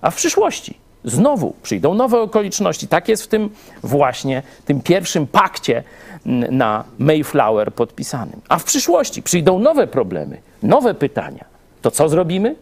[0.00, 2.88] A w przyszłości znowu przyjdą nowe okoliczności.
[2.88, 3.50] Tak jest w tym
[3.82, 5.82] właśnie, tym pierwszym pakcie
[6.50, 8.40] na Mayflower podpisanym.
[8.48, 11.44] A w przyszłości przyjdą nowe problemy, nowe pytania.
[11.82, 12.56] to co zrobimy?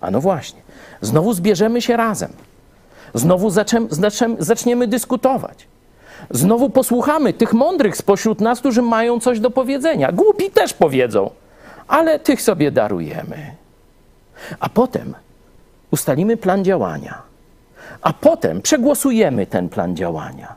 [0.00, 0.60] A no właśnie,
[1.00, 2.32] znowu zbierzemy się razem.
[3.14, 3.50] Znowu
[4.38, 5.68] zaczniemy dyskutować.
[6.30, 10.12] Znowu posłuchamy tych mądrych spośród nas, którzy mają coś do powiedzenia.
[10.12, 11.30] Głupi też powiedzą,
[11.88, 13.54] ale tych sobie darujemy.
[14.60, 15.14] A potem
[15.90, 17.22] ustalimy plan działania.
[18.02, 20.54] A potem przegłosujemy ten plan działania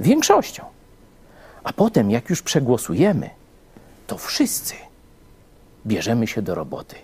[0.00, 0.64] większością.
[1.64, 3.30] A potem, jak już przegłosujemy,
[4.06, 4.74] to wszyscy
[5.86, 6.96] bierzemy się do roboty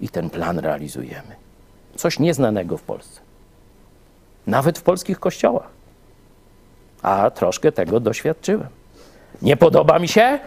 [0.00, 1.36] i ten plan realizujemy.
[1.96, 3.20] Coś nieznanego w Polsce.
[4.48, 5.68] Nawet w polskich kościołach.
[7.02, 8.68] A troszkę tego doświadczyłem.
[9.42, 10.38] Nie podoba mi się?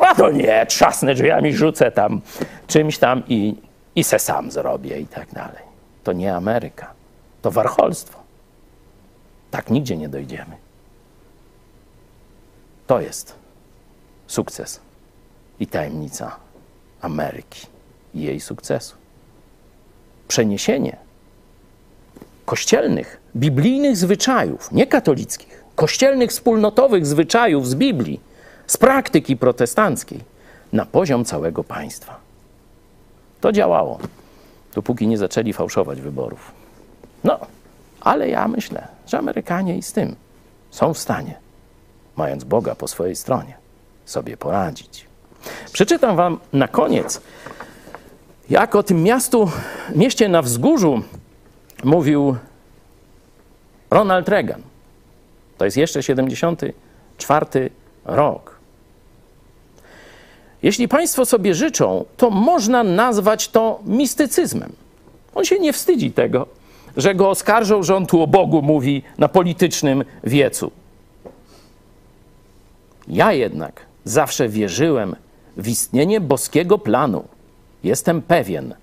[0.00, 2.20] A to nie, trzasnę drzwiami, rzucę tam
[2.66, 3.56] czymś tam i,
[3.96, 5.62] i se sam zrobię i tak dalej.
[6.04, 6.94] To nie Ameryka.
[7.42, 8.18] To warcholstwo.
[9.50, 10.56] Tak nigdzie nie dojdziemy.
[12.86, 13.34] To jest
[14.26, 14.80] sukces
[15.60, 16.36] i tajemnica
[17.00, 17.66] Ameryki
[18.14, 18.96] i jej sukcesu.
[20.28, 20.96] Przeniesienie
[22.44, 28.20] kościelnych, biblijnych zwyczajów, nie katolickich, kościelnych, wspólnotowych zwyczajów z Biblii,
[28.66, 30.20] z praktyki protestanckiej
[30.72, 32.16] na poziom całego państwa.
[33.40, 33.98] To działało,
[34.74, 36.52] dopóki nie zaczęli fałszować wyborów.
[37.24, 37.38] No,
[38.00, 40.16] ale ja myślę, że Amerykanie i z tym
[40.70, 41.34] są w stanie,
[42.16, 43.56] mając Boga po swojej stronie,
[44.04, 45.06] sobie poradzić.
[45.72, 47.20] Przeczytam Wam na koniec,
[48.50, 49.50] jak o tym miastu,
[49.94, 51.02] mieście na wzgórzu
[51.84, 52.36] mówił
[53.90, 54.62] Ronald Reagan.
[55.58, 57.70] To jest jeszcze 74
[58.04, 58.58] rok.
[60.62, 64.72] Jeśli Państwo sobie życzą, to można nazwać to mistycyzmem.
[65.34, 66.46] On się nie wstydzi tego,
[66.96, 70.70] że go oskarżą, że on tu o Bogu mówi na politycznym wiecu.
[73.08, 75.16] Ja jednak zawsze wierzyłem
[75.56, 77.24] w istnienie boskiego planu.
[77.84, 78.74] Jestem pewien,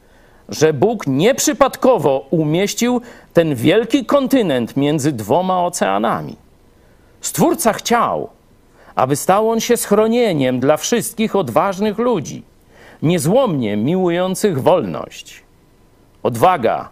[0.50, 3.02] że Bóg nieprzypadkowo umieścił
[3.34, 6.36] ten wielki kontynent między dwoma oceanami.
[7.22, 8.30] Stwórca chciał,
[8.96, 12.44] aby stał on się schronieniem dla wszystkich odważnych ludzi,
[13.02, 15.44] niezłomnie miłujących wolność.
[16.24, 16.90] Odwaga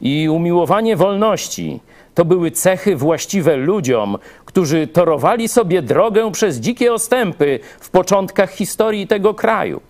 [0.00, 1.80] i umiłowanie wolności
[2.14, 9.06] to były cechy właściwe ludziom, którzy torowali sobie drogę przez dzikie ostępy w początkach historii
[9.06, 9.80] tego kraju.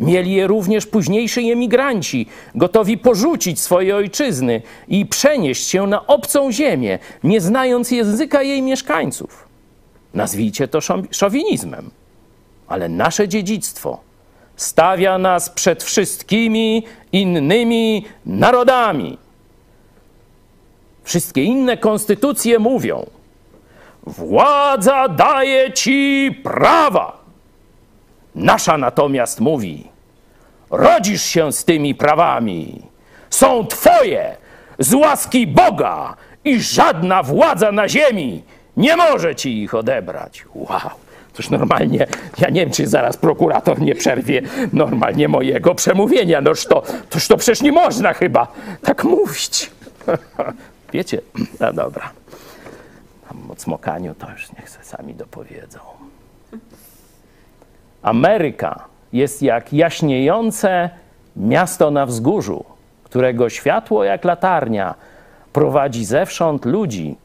[0.00, 6.98] Mieli je również późniejsi emigranci, gotowi porzucić swoje ojczyzny i przenieść się na obcą ziemię,
[7.24, 9.48] nie znając języka jej mieszkańców.
[10.14, 10.78] Nazwijcie to
[11.10, 11.90] szowinizmem,
[12.68, 14.00] ale nasze dziedzictwo
[14.56, 16.82] stawia nas przed wszystkimi
[17.12, 19.18] innymi narodami.
[21.04, 23.06] Wszystkie inne konstytucje mówią:
[24.06, 27.25] władza daje ci prawa.
[28.36, 29.88] Nasza natomiast mówi:
[30.70, 32.82] rodzisz się z tymi prawami,
[33.30, 34.36] są twoje
[34.78, 38.42] z łaski Boga i żadna władza na ziemi
[38.76, 40.44] nie może ci ich odebrać.
[40.54, 40.90] Wow.
[41.32, 42.06] Coś normalnie,
[42.38, 46.40] ja nie wiem, czy zaraz prokurator nie przerwie normalnie mojego przemówienia.
[46.40, 48.46] Noż to, toż to przecież nie można chyba
[48.82, 49.70] tak mówić.
[50.92, 51.20] Wiecie?
[51.60, 52.10] No dobra.
[53.28, 55.78] Tam o cmokaniu to już niech se sami dopowiedzą.
[58.06, 60.90] Ameryka jest jak jaśniejące
[61.36, 62.64] miasto na wzgórzu,
[63.04, 64.94] którego światło jak latarnia
[65.52, 67.16] prowadzi zewsząd ludzi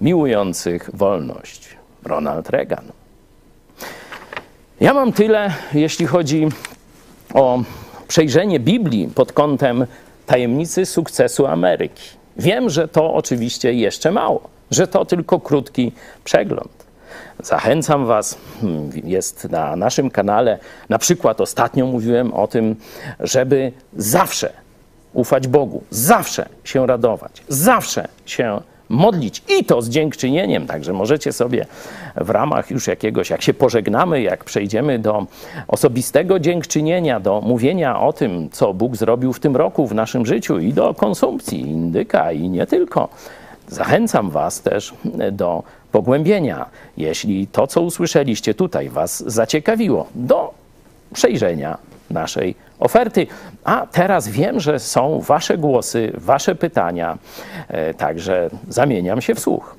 [0.00, 1.76] miłujących wolność.
[2.04, 2.84] Ronald Reagan.
[4.80, 6.48] Ja mam tyle, jeśli chodzi
[7.34, 7.62] o
[8.08, 9.86] przejrzenie Biblii pod kątem
[10.26, 12.10] tajemnicy sukcesu Ameryki.
[12.36, 15.92] Wiem, że to oczywiście jeszcze mało, że to tylko krótki
[16.24, 16.75] przegląd.
[17.42, 20.58] Zachęcam Was, hmm, jest na naszym kanale,
[20.88, 22.76] na przykład ostatnio mówiłem o tym,
[23.20, 24.52] żeby zawsze
[25.12, 30.66] ufać Bogu, zawsze się radować, zawsze się modlić i to z dziękczynieniem.
[30.66, 31.66] Także możecie sobie
[32.16, 35.26] w ramach już jakiegoś, jak się pożegnamy, jak przejdziemy do
[35.68, 40.58] osobistego dziękczynienia, do mówienia o tym, co Bóg zrobił w tym roku w naszym życiu
[40.58, 43.08] i do konsumpcji indyka i nie tylko.
[43.68, 44.94] Zachęcam Was też
[45.32, 45.62] do
[45.96, 46.66] pogłębienia,
[46.96, 50.54] jeśli to, co usłyszeliście tutaj, Was zaciekawiło, do
[51.14, 51.78] przejrzenia
[52.10, 53.26] naszej oferty.
[53.64, 57.18] A teraz wiem, że są Wasze głosy, Wasze pytania,
[57.68, 59.76] e, także zamieniam się w słuch.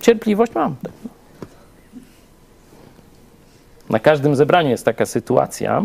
[0.00, 0.76] Cierpliwość mam.
[3.90, 5.82] Na każdym zebraniu jest taka sytuacja.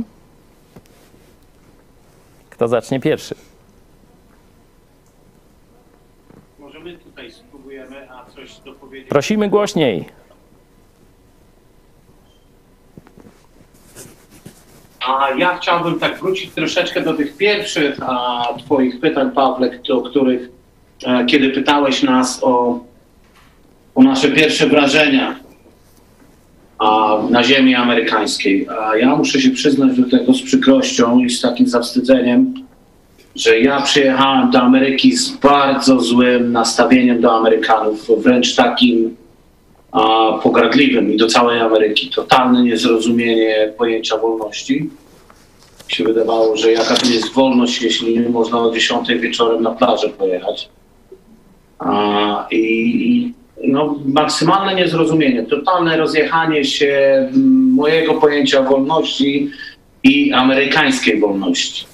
[2.49, 3.35] Kto zacznie pierwszy?
[6.59, 9.09] Może my tutaj spróbujemy, a coś dopowiedzieć.
[9.09, 10.05] Prosimy głośniej.
[15.07, 20.49] A ja chciałbym tak wrócić troszeczkę do tych pierwszych a, Twoich pytań, Pawle, o których,
[21.05, 22.79] e, kiedy pytałeś nas o,
[23.95, 25.44] o nasze pierwsze wrażenia
[26.79, 28.67] a, na ziemi amerykańskiej.
[28.69, 32.53] A ja muszę się przyznać do tego z przykrością i z takim zawstydzeniem,
[33.35, 39.15] że ja przyjechałem do Ameryki z bardzo złym nastawieniem do Amerykanów, wręcz takim
[39.91, 42.09] a, pogardliwym i do całej Ameryki.
[42.09, 44.89] Totalne niezrozumienie pojęcia wolności.
[45.89, 49.71] Mi się wydawało, że jaka to jest wolność, jeśli nie można o 10 wieczorem na
[49.71, 50.69] plażę pojechać.
[51.79, 56.87] A, I no, maksymalne niezrozumienie, totalne rozjechanie się
[57.33, 59.51] mm, mojego pojęcia wolności
[60.03, 61.85] i amerykańskiej wolności.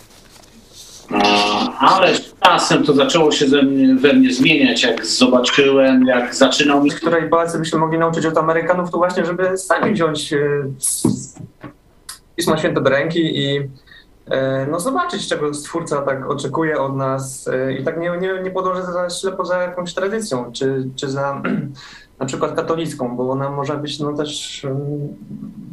[1.79, 6.83] Ale z czasem to zaczęło się ze mnie, we mnie zmieniać, jak zobaczyłem, jak zaczynał
[6.83, 6.91] mi...
[6.91, 10.33] której Polacy byśmy mogli nauczyć od Amerykanów, to właśnie, żeby sami wziąć
[10.77, 11.35] s-
[12.35, 13.59] Pismo Święte do ręki i
[14.71, 18.85] no, zobaczyć, czego Stwórca tak oczekuje od nas e, i tak nie, nie, nie podążać
[18.85, 21.41] za ślepo za jakąś tradycją, czy, czy za
[22.19, 24.79] na przykład katolicką, bo ona może być no, też mm,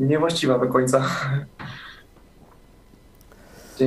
[0.01, 1.03] niewłaściwa do końca.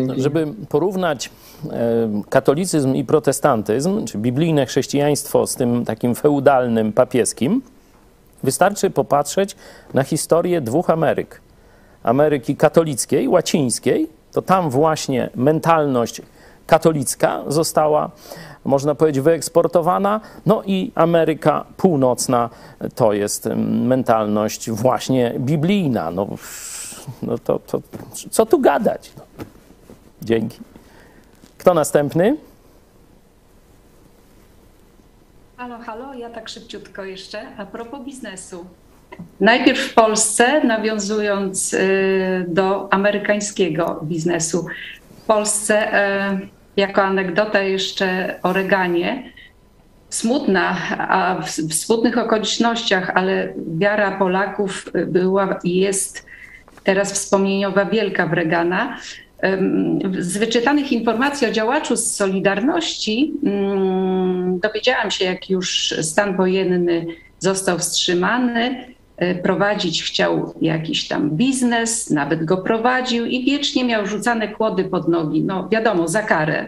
[0.08, 1.30] No, żeby porównać
[1.72, 7.62] e, katolicyzm i protestantyzm, czy biblijne chrześcijaństwo z tym takim feudalnym papieskim,
[8.44, 9.56] wystarczy popatrzeć
[9.94, 11.42] na historię dwóch Ameryk.
[12.04, 16.22] Ameryki katolickiej, łacińskiej, to tam właśnie mentalność
[16.68, 18.12] katolicka została,
[18.66, 20.22] można powiedzieć, wyeksportowana.
[20.46, 22.50] No i Ameryka Północna
[22.96, 26.12] to jest mm, mentalność właśnie biblijna.
[26.12, 26.28] No,
[27.22, 27.82] no to, to
[28.32, 29.12] co tu gadać?
[29.18, 29.24] No.
[30.22, 30.60] Dzięki.
[31.58, 32.38] Kto następny?
[35.58, 37.56] Halo, halo, ja tak szybciutko jeszcze.
[37.58, 38.66] A propos biznesu.
[39.40, 44.66] Najpierw w Polsce, nawiązując y, do amerykańskiego biznesu.
[45.24, 45.96] W Polsce,
[46.42, 46.48] y,
[46.78, 49.32] jako anegdota jeszcze o Reganie,
[50.10, 56.26] smutna, a w, smutnych okolicznościach, ale wiara Polaków była i jest
[56.84, 58.98] teraz wspomnieniowa wielka w Regana.
[60.20, 67.06] Z wyczytanych informacji o działaczu z Solidarności mm, dowiedziałam się, jak już stan wojenny
[67.40, 68.86] został wstrzymany,
[69.44, 75.42] prowadzić chciał jakiś tam biznes, nawet go prowadził i wiecznie miał rzucane kłody pod nogi,
[75.44, 76.68] no wiadomo, za karę.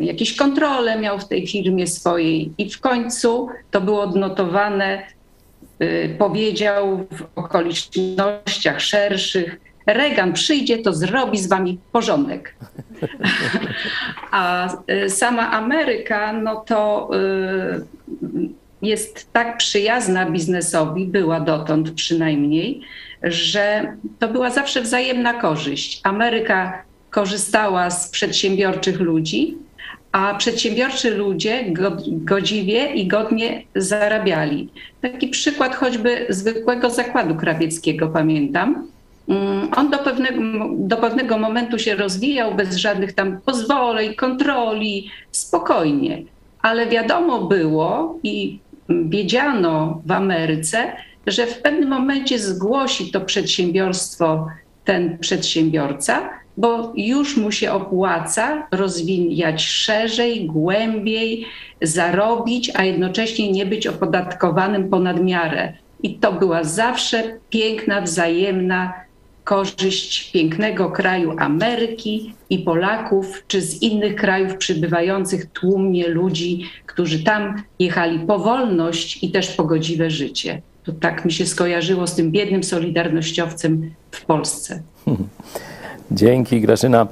[0.00, 5.02] Jakieś kontrole miał w tej firmie swojej i w końcu to było odnotowane
[5.82, 12.54] y, powiedział w okolicznościach szerszych, Reagan przyjdzie, to zrobi z wami porządek.
[14.30, 17.10] A y, sama Ameryka, no to
[18.82, 22.80] jest tak przyjazna biznesowi, była dotąd przynajmniej,
[23.22, 26.00] że to była zawsze wzajemna korzyść.
[26.04, 29.56] Ameryka korzystała z przedsiębiorczych ludzi,
[30.12, 34.68] a przedsiębiorczy ludzie go- godziwie i godnie zarabiali.
[35.00, 38.86] Taki przykład choćby zwykłego zakładu krawieckiego pamiętam.
[39.28, 40.40] Mm, On do pewnego,
[40.76, 46.22] do pewnego momentu się rozwijał bez żadnych tam pozwoleń, kontroli, spokojnie.
[46.62, 48.58] Ale wiadomo było i
[48.88, 50.92] wiedziano w Ameryce,
[51.26, 54.46] że w pewnym momencie zgłosi to przedsiębiorstwo
[54.84, 61.46] ten przedsiębiorca, bo już mu się opłaca rozwijać szerzej, głębiej,
[61.82, 65.72] zarobić, a jednocześnie nie być opodatkowanym ponad miarę.
[66.02, 68.92] I to była zawsze piękna, wzajemna
[69.48, 77.62] korzyść pięknego kraju Ameryki i Polaków, czy z innych krajów przybywających tłumnie ludzi, którzy tam
[77.78, 80.62] jechali po wolność i też po godziwe życie.
[80.84, 84.82] To tak mi się skojarzyło z tym biednym solidarnościowcem w Polsce.
[86.10, 87.06] Dzięki, Grażyna.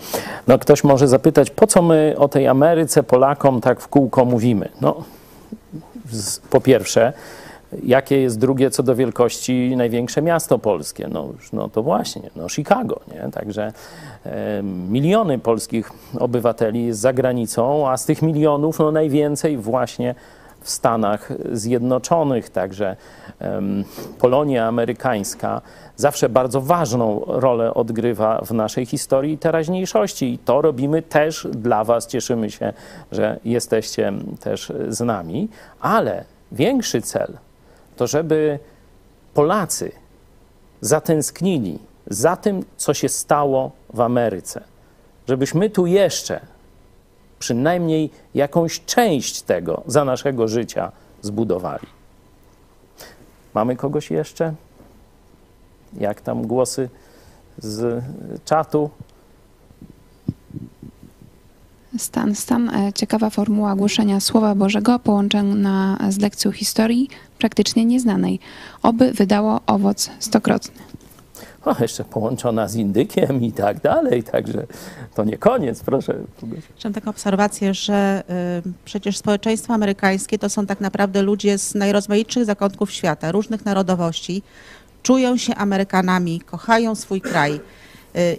[0.46, 4.68] No, ktoś może zapytać, po co my o tej Ameryce Polakom tak w kółko mówimy?
[4.80, 5.04] No,
[6.50, 7.12] po pierwsze,
[7.82, 11.08] jakie jest drugie co do wielkości największe miasto polskie?
[11.12, 13.30] No, no to właśnie, no Chicago, nie?
[13.32, 13.72] Także
[14.26, 20.14] e, miliony polskich obywateli jest za granicą, a z tych milionów no, najwięcej właśnie
[20.60, 22.50] w Stanach Zjednoczonych.
[22.50, 22.96] Także
[23.38, 23.84] em,
[24.18, 25.62] Polonia amerykańska
[25.96, 30.32] zawsze bardzo ważną rolę odgrywa w naszej historii i teraźniejszości.
[30.32, 32.06] I to robimy też dla Was.
[32.06, 32.72] Cieszymy się,
[33.12, 35.48] że jesteście też z nami.
[35.80, 37.38] Ale większy cel
[37.96, 38.58] to, żeby
[39.34, 39.92] Polacy
[40.80, 44.64] zatęsknili za tym, co się stało w Ameryce.
[45.28, 46.40] Żebyśmy tu jeszcze
[47.38, 50.92] przynajmniej jakąś część tego za naszego życia
[51.22, 51.86] zbudowali.
[53.54, 54.54] Mamy kogoś jeszcze?
[55.98, 56.88] Jak tam głosy
[57.58, 58.04] z
[58.44, 58.90] czatu?
[61.98, 62.68] Stan, stan.
[62.68, 68.40] E, ciekawa formuła głoszenia Słowa Bożego połączona z lekcją historii praktycznie nieznanej.
[68.82, 70.82] Oby wydało owoc stokrotny.
[71.64, 74.66] O, jeszcze połączona z indykiem i tak dalej, także
[75.14, 76.14] to nie koniec, proszę.
[76.84, 78.22] Mam taką obserwację, że
[78.66, 84.42] y, przecież społeczeństwo amerykańskie to są tak naprawdę ludzie z najrozmaitszych zakątków świata, różnych narodowości,
[85.02, 87.60] czują się Amerykanami, kochają swój kraj.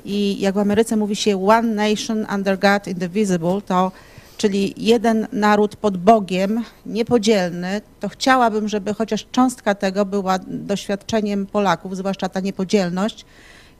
[0.06, 3.92] I jak w Ameryce mówi się one nation under God indivisible, to
[4.38, 11.98] czyli jeden naród pod Bogiem, niepodzielny, to chciałabym, żeby chociaż cząstka tego była doświadczeniem Polaków,
[11.98, 13.26] zwłaszcza ta niepodzielność.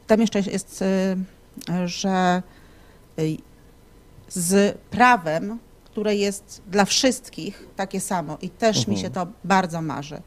[0.08, 2.42] Tam jeszcze jest, y, że
[3.20, 3.38] y,
[4.30, 8.96] z prawem, które jest dla wszystkich takie samo i też Mhm.
[8.96, 10.22] mi się to bardzo marzy.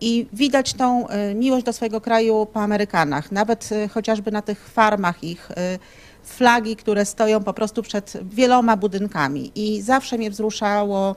[0.00, 4.68] I widać tą y, miłość do swojego kraju po Amerykanach, nawet y, chociażby na tych
[4.68, 5.54] farmach ich, y,
[6.22, 9.52] flagi, które stoją po prostu przed wieloma budynkami.
[9.54, 11.16] I zawsze mnie wzruszało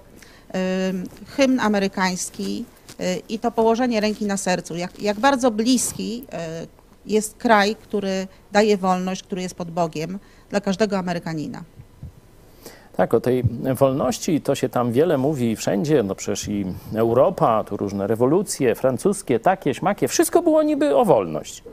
[1.28, 2.66] hymn amerykański
[3.30, 4.76] i to położenie ręki na sercu.
[4.76, 6.26] Jak, jak bardzo bliski
[7.06, 10.20] jest kraj, który daje wolność, który jest pod Bogiem
[10.50, 11.64] dla każdego Amerykanina.
[12.98, 13.44] Tak, o tej
[13.76, 16.66] wolności to się tam wiele mówi wszędzie, no przecież i
[16.96, 21.64] Europa, tu różne rewolucje francuskie, takie, śmakie, wszystko było niby o wolność.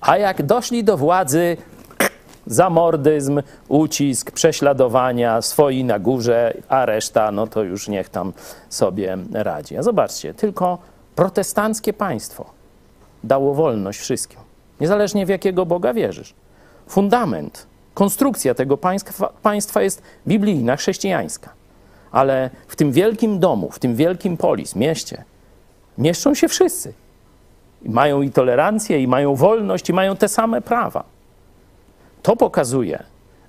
[0.00, 1.56] A jak doszli do władzy,
[2.46, 8.32] zamordyzm, ucisk, prześladowania, swoi na górze, a reszta, no to już niech tam
[8.68, 9.76] sobie radzi.
[9.76, 10.78] A zobaczcie, tylko
[11.14, 12.44] protestanckie państwo
[13.24, 14.40] dało wolność wszystkim,
[14.80, 16.34] niezależnie w jakiego Boga wierzysz.
[16.88, 17.66] Fundament,
[17.98, 18.76] konstrukcja tego
[19.42, 21.50] państwa, jest biblijna, chrześcijańska.
[22.10, 25.24] Ale w tym wielkim domu, w tym wielkim polis, mieście,
[25.98, 26.92] mieszczą się wszyscy.
[27.82, 31.04] I mają i tolerancję, i mają wolność, i mają te same prawa.
[32.22, 33.02] To pokazuje,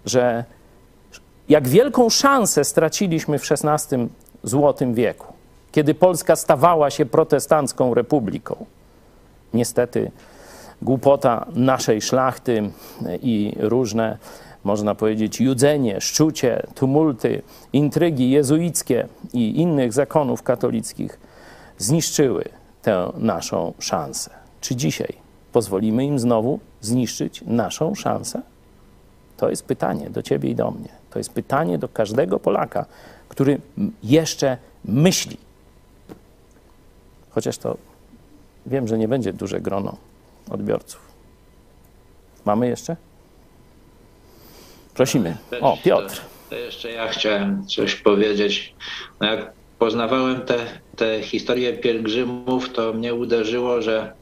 [0.05, 0.43] że
[1.49, 4.07] jak wielką szansę straciliśmy w XVI
[4.43, 5.33] złotym wieku,
[5.71, 8.65] kiedy Polska stawała się protestancką republiką.
[9.53, 10.11] Niestety
[10.81, 12.71] głupota naszej szlachty
[13.21, 14.17] i różne,
[14.63, 17.41] można powiedzieć, judzenie, szczucie, tumulty,
[17.73, 21.19] intrygi jezuickie i innych zakonów katolickich
[21.77, 22.43] zniszczyły
[22.81, 24.31] tę naszą szansę.
[24.61, 25.13] Czy dzisiaj
[25.51, 28.41] pozwolimy im znowu zniszczyć naszą szansę?
[29.37, 30.89] To jest pytanie do ciebie i do mnie.
[31.09, 32.85] To jest pytanie do każdego Polaka,
[33.29, 33.61] który
[34.03, 35.37] jeszcze myśli.
[37.29, 37.77] Chociaż to
[38.65, 40.08] wiem, że nie będzie duże grono
[40.49, 41.01] odbiorców.
[42.45, 42.95] Mamy jeszcze?
[44.93, 45.37] Prosimy.
[45.61, 46.21] O, Piotr.
[46.49, 48.75] To jeszcze ja chciałem coś powiedzieć.
[49.19, 50.57] No jak poznawałem te,
[50.95, 54.13] te historie pielgrzymów, to mnie uderzyło, że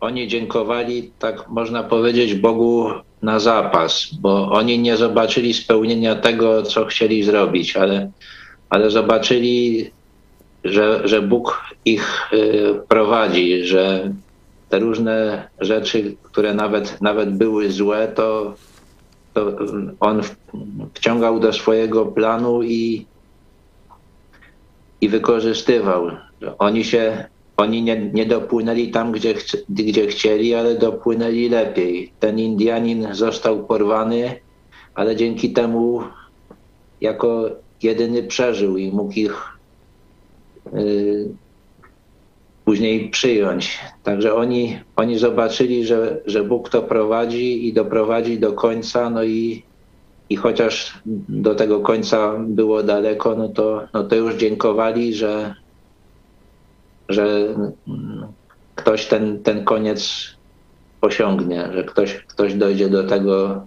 [0.00, 2.90] oni dziękowali, tak można powiedzieć, Bogu
[3.22, 8.10] na zapas, bo oni nie zobaczyli spełnienia tego, co chcieli zrobić, ale,
[8.70, 9.90] ale zobaczyli,
[10.64, 14.12] że, że Bóg ich y, prowadzi, że
[14.70, 18.54] te różne rzeczy, które nawet, nawet były złe, to,
[19.34, 19.52] to
[20.00, 20.22] on
[20.94, 23.06] wciągał do swojego planu i,
[25.00, 26.10] i wykorzystywał.
[26.58, 27.24] Oni się,
[27.56, 29.34] oni nie, nie dopłynęli tam, gdzie,
[29.68, 32.12] gdzie chcieli, ale dopłynęli lepiej.
[32.20, 34.40] Ten Indianin został porwany,
[34.94, 36.02] ale dzięki temu
[37.00, 37.50] jako
[37.82, 39.44] jedyny przeżył i mógł ich
[40.74, 41.28] y,
[42.70, 43.78] później przyjąć.
[44.02, 49.62] Także oni, oni zobaczyli, że, że Bóg to prowadzi i doprowadzi do końca, no i,
[50.28, 50.98] i chociaż
[51.28, 55.54] do tego końca było daleko, no to, no to już dziękowali, że,
[57.08, 57.54] że
[58.74, 60.30] ktoś ten, ten koniec
[61.00, 63.66] osiągnie, że ktoś, ktoś dojdzie do tego,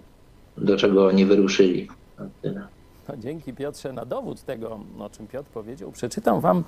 [0.56, 1.88] do czego oni wyruszyli.
[2.18, 2.73] No, tyle.
[3.08, 3.92] No, dzięki Piotrze.
[3.92, 6.64] Na dowód tego, o czym Piotr powiedział, przeczytam Wam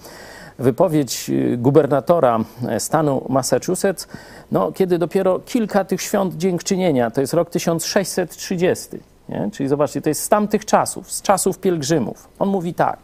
[0.59, 4.09] wypowiedź y, gubernatora e, stanu Massachusetts,
[4.53, 8.89] no, kiedy dopiero kilka tych świąt dziękczynienia, to jest rok 1630,
[9.28, 9.51] nie?
[9.53, 12.28] czyli zobaczcie, to jest z tamtych czasów, z czasów pielgrzymów.
[12.39, 12.99] On mówi tak.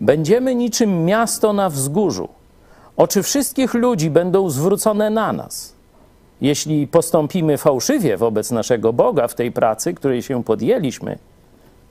[0.00, 2.28] Będziemy niczym miasto na wzgórzu.
[2.96, 5.72] Oczy wszystkich ludzi będą zwrócone na nas.
[6.40, 11.18] Jeśli postąpimy fałszywie wobec naszego Boga w tej pracy, której się podjęliśmy,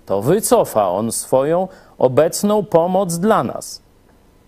[0.07, 3.81] to wycofa on swoją obecną pomoc dla nas.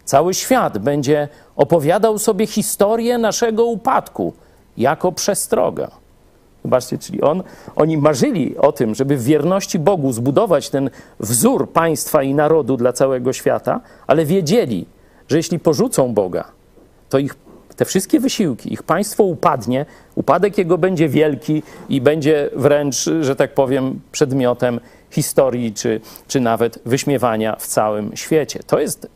[0.05, 4.34] Cały świat będzie opowiadał sobie historię naszego upadku
[4.78, 5.91] jako przestroga.
[6.64, 7.43] Zobaczcie, czyli on,
[7.76, 10.89] oni marzyli o tym, żeby w wierności Bogu zbudować ten
[11.20, 14.86] wzór państwa i narodu dla całego świata, ale wiedzieli,
[15.28, 16.43] że jeśli porzucą Boga,
[17.10, 17.36] to ich
[17.76, 19.86] te wszystkie wysiłki, ich państwo upadnie,
[20.16, 24.80] upadek jego będzie wielki i będzie wręcz, że tak powiem, przedmiotem
[25.12, 28.60] historii czy, czy nawet wyśmiewania w całym świecie.
[28.68, 29.07] To jest,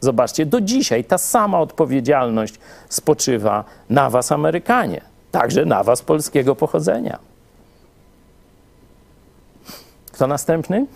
[0.00, 2.54] zobaczcie, do dzisiaj ta sama odpowiedzialność
[2.88, 5.00] spoczywa na was, Amerykanie,
[5.30, 7.18] także na was polskiego pochodzenia.
[10.12, 10.86] Kto następny?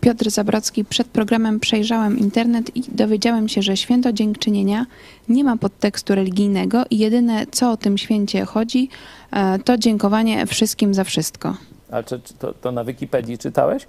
[0.00, 4.86] Piotr Zabrocki, przed programem przejrzałem internet i dowiedziałem się, że święto dziękczynienia
[5.28, 8.88] nie ma podtekstu religijnego i jedyne co o tym święcie chodzi,
[9.32, 11.56] e, to dziękowanie wszystkim za wszystko.
[11.90, 13.86] A czy, to, to na Wikipedii czytałeś,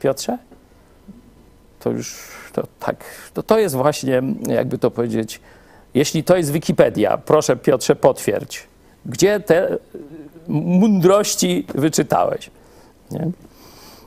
[0.00, 0.38] Piotrze?
[1.80, 2.16] To już
[2.52, 5.40] to, tak, to, to jest właśnie, jakby to powiedzieć,
[5.94, 8.66] jeśli to jest Wikipedia, proszę Piotrze potwierdź,
[9.06, 9.78] gdzie te
[10.48, 12.50] mądrości wyczytałeś.
[13.10, 13.30] Nie?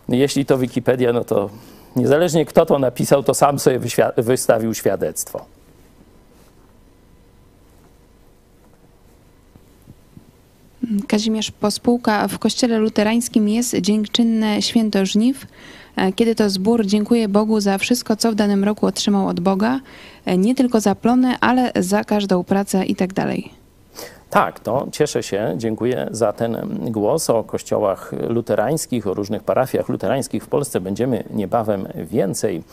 [0.10, 1.50] Jeśli to Wikipedia, no to
[1.96, 3.80] niezależnie kto to napisał, to sam sobie
[4.18, 5.46] wystawił świadectwo.
[11.08, 15.46] Kazimierz Pospółka w kościele luterańskim jest dziękczynne święto żniw,
[15.96, 19.80] e, kiedy to zbór dziękuję Bogu za wszystko, co w danym roku otrzymał od Boga,
[20.26, 22.96] e, nie tylko za plony, ale za każdą pracę i
[24.30, 30.44] tak to cieszę się, dziękuję za ten głos o kościołach luterańskich, o różnych parafiach luterańskich
[30.44, 30.82] w Polsce.
[30.82, 32.64] Będziemy niebawem więcej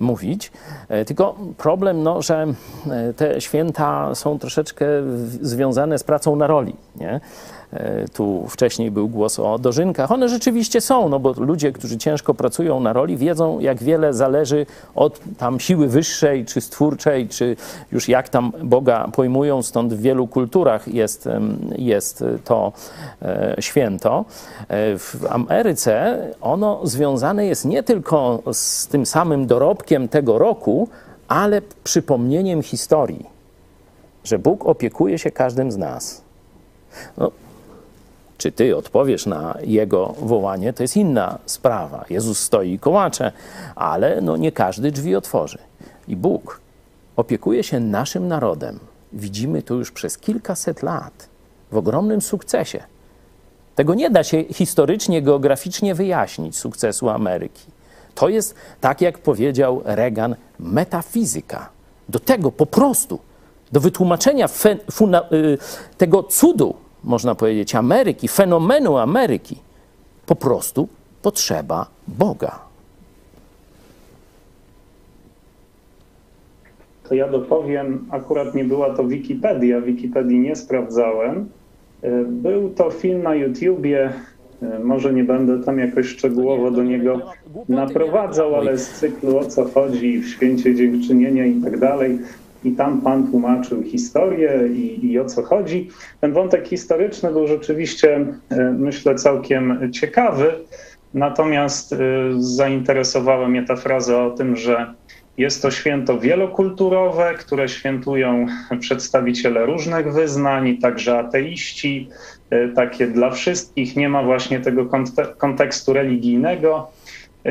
[0.00, 0.52] mówić.
[0.88, 2.46] E, tylko problem, no, że
[2.90, 4.86] e, te święta są troszeczkę
[5.42, 6.76] związane z pracą na roli.
[6.96, 7.20] Nie?
[7.76, 10.12] E, tu wcześniej był głos o dożynkach.
[10.12, 14.66] One rzeczywiście są, no bo ludzie, którzy ciężko pracują na roli, wiedzą, jak wiele zależy
[14.94, 17.56] od tam siły wyższej, czy stwórczej, czy
[17.92, 19.62] już jak tam Boga pojmują.
[19.62, 21.28] Stąd w wielu kulturach jest,
[21.78, 22.72] jest to
[23.22, 24.24] e, święto.
[24.68, 30.88] E, w Ameryce ono związane jest nie tylko z tym samym dorobkiem tego roku,
[31.28, 33.26] ale przypomnieniem historii,
[34.24, 36.22] że Bóg opiekuje się każdym z nas.
[37.18, 37.30] No,
[38.38, 42.04] czy ty odpowiesz na jego wołanie, to jest inna sprawa.
[42.10, 43.32] Jezus stoi i kołacze,
[43.74, 45.58] ale no nie każdy drzwi otworzy.
[46.08, 46.60] I Bóg
[47.16, 48.78] opiekuje się naszym narodem.
[49.12, 51.28] Widzimy to już przez kilkaset lat
[51.72, 52.82] w ogromnym sukcesie.
[53.74, 57.66] Tego nie da się historycznie, geograficznie wyjaśnić sukcesu Ameryki.
[58.14, 61.68] To jest, tak jak powiedział Reagan, metafizyka.
[62.08, 63.18] Do tego po prostu,
[63.72, 65.58] do wytłumaczenia y,
[65.98, 66.74] tego cudu,
[67.06, 69.56] można powiedzieć, Ameryki, fenomenu Ameryki,
[70.26, 70.88] po prostu
[71.22, 72.58] potrzeba Boga.
[77.08, 81.48] To ja dopowiem, akurat nie była to Wikipedia, Wikipedii nie sprawdzałem.
[82.02, 84.12] E, był to film na YouTubie,
[84.62, 87.20] e, może nie będę tam jakoś szczegółowo do niego
[87.68, 92.18] naprowadzał, ale z cyklu o co chodzi w święcie dziękczynienia i tak dalej
[92.64, 95.90] i tam pan tłumaczył historię i, i, o co chodzi.
[96.20, 100.52] Ten wątek historyczny był rzeczywiście, e, myślę, całkiem ciekawy,
[101.14, 101.96] natomiast e,
[102.38, 104.94] zainteresowała mnie ta fraza o tym, że
[105.38, 108.46] jest to święto wielokulturowe, które świętują
[108.80, 112.08] przedstawiciele różnych wyznań, także ateiści,
[112.50, 114.90] e, takie dla wszystkich, nie ma właśnie tego
[115.38, 116.90] kontekstu religijnego.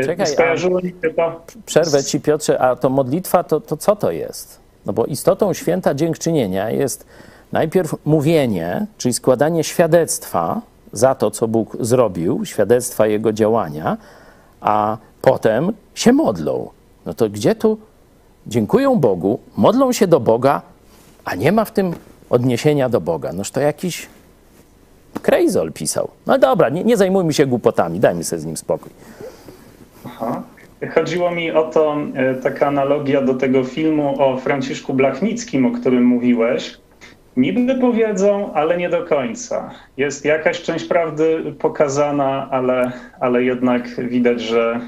[0.06, 1.42] Czekaj, Skojarzyło mi się to.
[1.66, 4.65] Przerwę ci Piotrze, a to modlitwa to, to co to jest?
[4.86, 7.06] No bo istotą święta dziękczynienia jest
[7.52, 10.62] najpierw mówienie, czyli składanie świadectwa
[10.92, 13.98] za to, co Bóg zrobił, świadectwa Jego działania,
[14.62, 16.70] a potem się modlą.
[17.06, 17.78] No to gdzie tu
[18.48, 20.62] dziękują Bogu, modlą się do Boga,
[21.26, 21.94] a nie ma w tym
[22.30, 23.34] odniesienia do Boga?
[23.34, 24.08] Noż to jakiś
[25.22, 26.10] Krejzol pisał.
[26.26, 28.92] No dobra, nie, nie zajmujmy się głupotami, dajmy sobie z nim spokój.
[30.06, 30.44] Aha.
[30.94, 36.04] Chodziło mi o to, e, taka analogia do tego filmu o Franciszku Blachnickim, o którym
[36.04, 36.78] mówiłeś.
[37.38, 39.72] Niby powiedzą, ale nie do końca.
[39.98, 44.80] Jest jakaś część prawdy pokazana, ale, ale jednak widać, że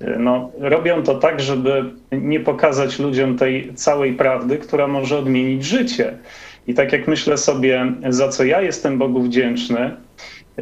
[0.00, 5.64] e, no, robią to tak, żeby nie pokazać ludziom tej całej prawdy, która może odmienić
[5.64, 6.18] życie.
[6.66, 9.96] I tak jak myślę sobie, za co ja jestem Bogu wdzięczny,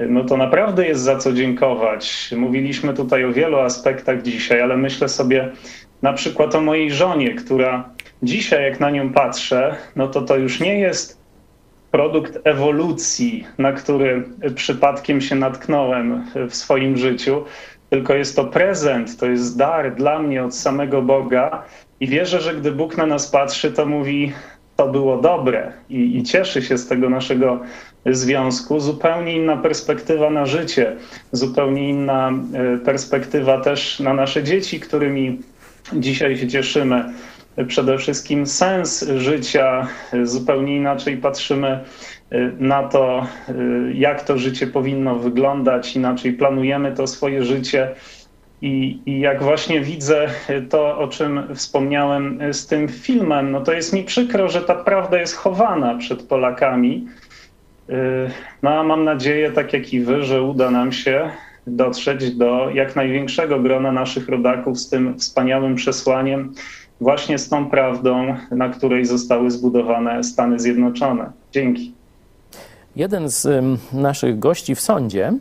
[0.08, 2.34] no to naprawdę jest za co dziękować.
[2.36, 5.52] Mówiliśmy tutaj o wielu aspektach dzisiaj, ale myślę sobie
[6.02, 7.88] na przykład o mojej żonie, która
[8.22, 11.20] dzisiaj, jak na nią patrzę, no to to już nie jest
[11.90, 14.24] produkt ewolucji, na który
[14.54, 17.44] przypadkiem się natknąłem w swoim życiu,
[17.90, 21.62] tylko jest to prezent, to jest dar dla mnie od samego Boga
[22.00, 24.32] i wierzę, że gdy Bóg na nas patrzy, to mówi:
[24.76, 27.60] to było dobre i, i cieszy się z tego naszego
[28.06, 30.96] związku, zupełnie inna perspektywa na życie,
[31.32, 35.38] zupełnie inna e, perspektywa też na nasze dzieci, którymi
[35.92, 37.04] dzisiaj się cieszymy.
[37.68, 39.88] Przede wszystkim sens życia,
[40.22, 41.80] zupełnie inaczej patrzymy e,
[42.58, 43.54] na to, e,
[43.94, 47.94] jak to życie powinno wyglądać, inaczej planujemy to swoje życie.
[48.62, 50.28] I, I, jak właśnie widzę
[50.70, 55.20] to, o czym wspomniałem z tym filmem, no to jest mi przykro, że ta prawda
[55.20, 57.06] jest chowana przed Polakami.
[58.62, 61.30] No a mam nadzieję, tak jak i wy, że uda nam się
[61.66, 66.54] dotrzeć do jak największego grona naszych rodaków z tym wspaniałym przesłaniem,
[67.00, 71.30] właśnie z tą prawdą, na której zostały zbudowane Stany Zjednoczone.
[71.52, 71.92] Dzięki.
[72.96, 75.32] Jeden z naszych gości w sądzie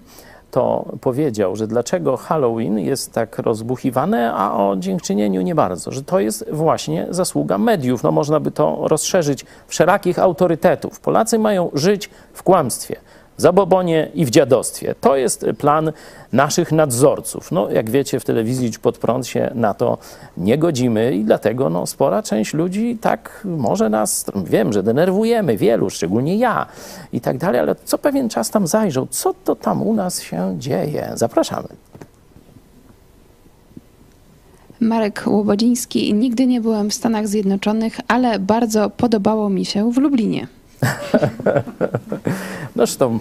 [0.51, 6.19] to powiedział, że dlaczego Halloween jest tak rozbuchiwane, a o dziękczynieniu nie bardzo, że to
[6.19, 8.03] jest właśnie zasługa mediów.
[8.03, 10.99] No można by to rozszerzyć wszelakich autorytetów.
[10.99, 12.95] Polacy mają żyć w kłamstwie
[13.39, 14.95] zabobonie i w dziadostwie.
[15.01, 15.91] To jest plan
[16.33, 17.51] naszych nadzorców.
[17.51, 19.97] No, jak wiecie, w telewizji Idź Pod Prąd się na to
[20.37, 25.89] nie godzimy i dlatego no, spora część ludzi tak może nas, wiem, że denerwujemy, wielu,
[25.89, 26.65] szczególnie ja
[27.13, 30.55] i tak dalej, ale co pewien czas tam zajrzał, co to tam u nas się
[30.57, 31.11] dzieje?
[31.15, 31.67] Zapraszamy.
[34.81, 36.13] Marek Łobodziński.
[36.13, 40.47] Nigdy nie byłem w Stanach Zjednoczonych, ale bardzo podobało mi się w Lublinie.
[42.75, 43.19] No zresztą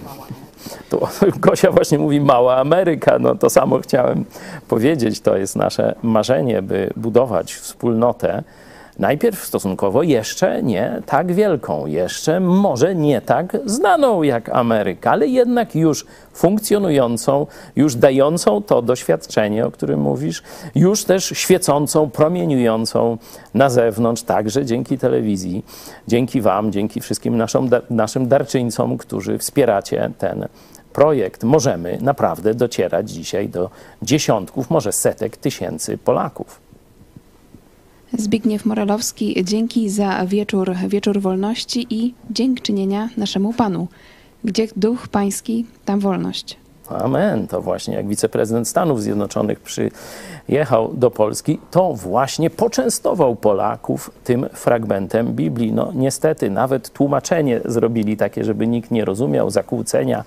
[0.90, 1.00] tu
[1.40, 4.24] Gosia właśnie mówi mała Ameryka, no to samo chciałem
[4.68, 8.42] powiedzieć, to jest nasze marzenie, by budować wspólnotę
[8.98, 15.74] najpierw stosunkowo jeszcze nie tak wielką, jeszcze może nie tak znaną jak Ameryka, ale jednak
[15.74, 17.46] już funkcjonującą,
[17.76, 20.42] już dającą to doświadczenie, o którym mówisz,
[20.74, 23.18] już też świecącą, promieniującą
[23.54, 25.64] na zewnątrz, także dzięki telewizji,
[26.08, 30.48] dzięki Wam, dzięki wszystkim naszym, naszym darczyńcom, którzy wspieracie ten
[30.92, 31.44] projekt.
[31.44, 33.70] Możemy naprawdę docierać dzisiaj do
[34.02, 36.67] dziesiątków, może setek tysięcy Polaków.
[38.12, 43.88] Zbigniew Moralowski, dzięki za wieczór, wieczór wolności i dziękczynienia naszemu Panu.
[44.44, 46.56] Gdzie duch pański, tam wolność.
[46.88, 47.46] Amen.
[47.46, 55.32] To właśnie jak wiceprezydent Stanów Zjednoczonych przyjechał do Polski, to właśnie poczęstował Polaków tym fragmentem
[55.34, 55.72] Biblii.
[55.72, 60.24] No niestety nawet tłumaczenie zrobili takie, żeby nikt nie rozumiał, zakłócenia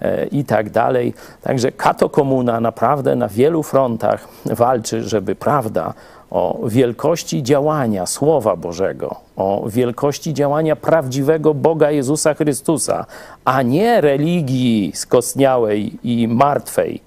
[0.00, 1.14] e, i tak dalej.
[1.42, 5.94] Także katokomuna naprawdę na wielu frontach walczy, żeby prawda
[6.30, 13.06] o wielkości działania Słowa Bożego, o wielkości działania prawdziwego Boga Jezusa Chrystusa,
[13.44, 17.00] a nie religii skostniałej i martwej,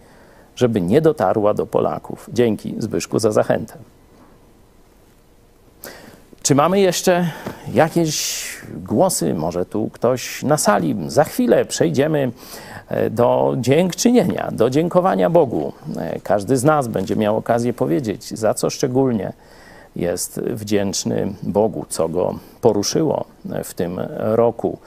[0.56, 2.30] żeby nie dotarła do Polaków.
[2.34, 3.78] Dzięki Zbyszku za zachętę.
[6.42, 7.30] Czy mamy jeszcze
[7.74, 8.46] jakieś
[8.76, 9.34] głosy?
[9.34, 10.96] Może tu ktoś na sali?
[11.08, 12.32] Za chwilę przejdziemy
[13.12, 15.74] do dziękczynienia, do dziękowania Bogu.
[15.98, 19.34] E, każdy z nas będzie miał okazję powiedzieć, za co szczególnie
[19.96, 23.26] jest wdzięczny Bogu, co go poruszyło
[23.64, 24.78] w tym roku.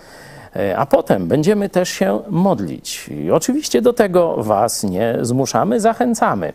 [0.57, 3.09] E, a potem będziemy też się modlić.
[3.09, 6.53] I oczywiście do tego Was nie zmuszamy, zachęcamy.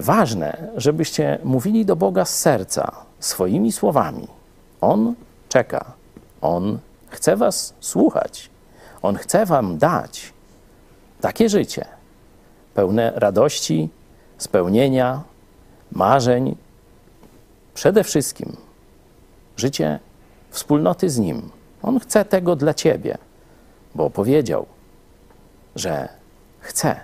[0.00, 4.26] Ważne, żebyście mówili do Boga z serca, swoimi słowami.
[4.80, 5.14] On
[5.48, 5.84] czeka,
[6.40, 6.78] On
[7.08, 8.50] chce Was słuchać,
[9.02, 10.32] On chce Wam dać
[11.20, 11.84] takie życie,
[12.74, 13.88] pełne radości,
[14.38, 15.22] spełnienia,
[15.92, 16.56] marzeń,
[17.74, 18.56] przede wszystkim
[19.56, 19.98] życie
[20.50, 21.50] wspólnoty z Nim.
[21.82, 23.18] On chce tego dla Ciebie,
[23.94, 24.66] bo powiedział,
[25.76, 26.08] że
[26.60, 27.00] chce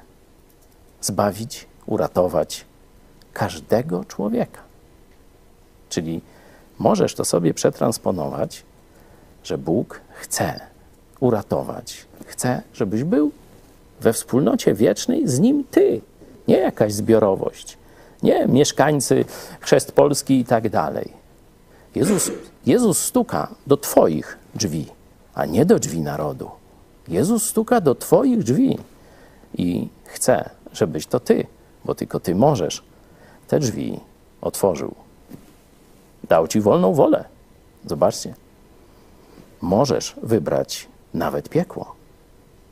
[1.00, 2.64] zbawić, uratować
[3.32, 4.61] każdego człowieka.
[5.88, 6.20] Czyli
[6.78, 8.64] możesz to sobie przetransponować,
[9.45, 10.61] że Bóg chce
[11.20, 13.32] uratować, chce, żebyś był
[14.00, 16.00] we wspólnocie wiecznej z Nim Ty,
[16.48, 17.78] nie jakaś zbiorowość,
[18.22, 19.24] nie mieszkańcy
[19.60, 21.12] chrzest Polski i tak dalej.
[21.94, 22.30] Jezus,
[22.66, 24.86] Jezus stuka do Twoich drzwi,
[25.34, 26.50] a nie do drzwi narodu.
[27.08, 28.78] Jezus stuka do Twoich drzwi
[29.58, 31.46] i chce, żebyś to Ty,
[31.84, 32.82] bo tylko Ty możesz,
[33.48, 34.00] te drzwi
[34.40, 34.94] otworzył.
[36.28, 37.24] Dał Ci wolną wolę.
[37.86, 38.34] Zobaczcie.
[39.60, 41.94] Możesz wybrać nawet piekło.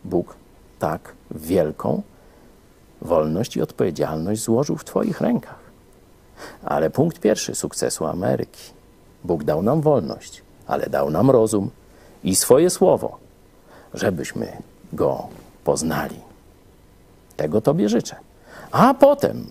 [0.04, 0.36] Bóg
[0.84, 2.02] tak wielką
[3.02, 5.58] wolność i odpowiedzialność złożył w Twoich rękach.
[6.64, 8.72] Ale punkt pierwszy sukcesu Ameryki.
[9.24, 11.70] Bóg dał nam wolność, ale dał nam rozum
[12.24, 13.18] i swoje słowo,
[13.94, 14.56] żebyśmy
[14.92, 15.28] go
[15.64, 16.20] poznali.
[17.36, 18.16] Tego Tobie życzę.
[18.70, 19.46] A potem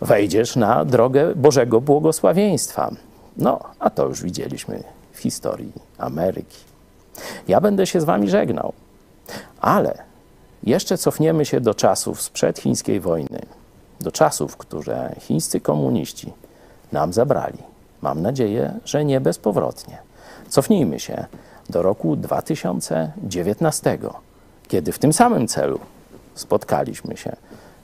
[0.00, 2.90] wejdziesz na drogę Bożego błogosławieństwa.
[3.36, 4.82] No, a to już widzieliśmy
[5.12, 6.60] w historii Ameryki.
[7.48, 8.72] Ja będę się z Wami żegnał,
[9.60, 10.05] ale
[10.66, 13.40] jeszcze cofniemy się do czasów sprzed chińskiej wojny,
[14.00, 16.32] do czasów, które chińscy komuniści
[16.92, 17.58] nam zabrali.
[18.02, 19.98] Mam nadzieję, że nie bezpowrotnie.
[20.48, 21.26] Cofnijmy się
[21.70, 23.98] do roku 2019,
[24.68, 25.80] kiedy w tym samym celu
[26.34, 27.36] spotkaliśmy się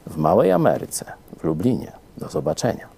[0.07, 1.93] w Małej Ameryce, w Lublinie.
[2.19, 2.89] Do zobaczenia.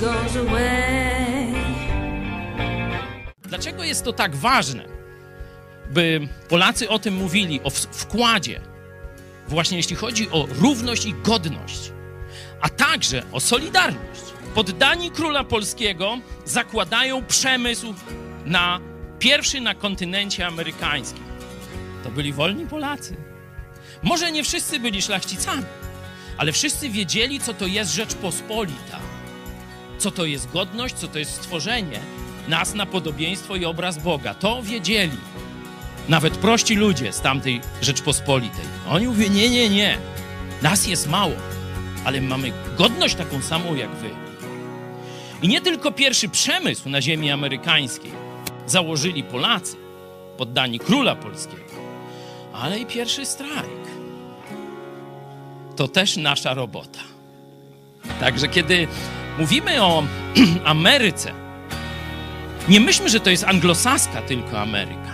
[0.00, 1.54] Goes away.
[3.42, 4.84] Dlaczego jest to tak ważne,
[5.90, 8.60] by Polacy o tym mówili, o wkładzie,
[9.48, 11.92] właśnie jeśli chodzi o równość i godność,
[12.60, 14.22] a także o solidarność?
[14.54, 17.94] Poddani króla polskiego zakładają przemysł
[18.46, 18.80] na
[19.18, 21.24] pierwszy na kontynencie amerykańskim.
[22.04, 23.16] To byli wolni Polacy.
[24.02, 25.64] Może nie wszyscy byli szlachcicami,
[26.38, 28.98] ale wszyscy wiedzieli, co to jest Rzeczpospolita,
[30.00, 32.00] co to jest godność, co to jest stworzenie
[32.48, 34.34] nas na podobieństwo i obraz Boga.
[34.34, 35.16] To wiedzieli.
[36.08, 38.64] Nawet prości ludzie z tamtej Rzeczpospolitej.
[38.88, 39.98] Oni mówią, nie, nie, nie.
[40.62, 41.34] Nas jest mało,
[42.04, 44.10] ale mamy godność taką samą jak wy.
[45.42, 48.12] I nie tylko pierwszy przemysł na ziemi amerykańskiej
[48.66, 49.76] założyli Polacy,
[50.36, 51.62] poddani króla polskiego,
[52.52, 53.80] ale i pierwszy strajk.
[55.76, 57.00] To też nasza robota.
[58.20, 58.88] Także kiedy
[59.38, 60.02] mówimy o
[60.64, 61.32] Ameryce,
[62.68, 65.10] nie myślmy, że to jest anglosaska tylko Ameryka.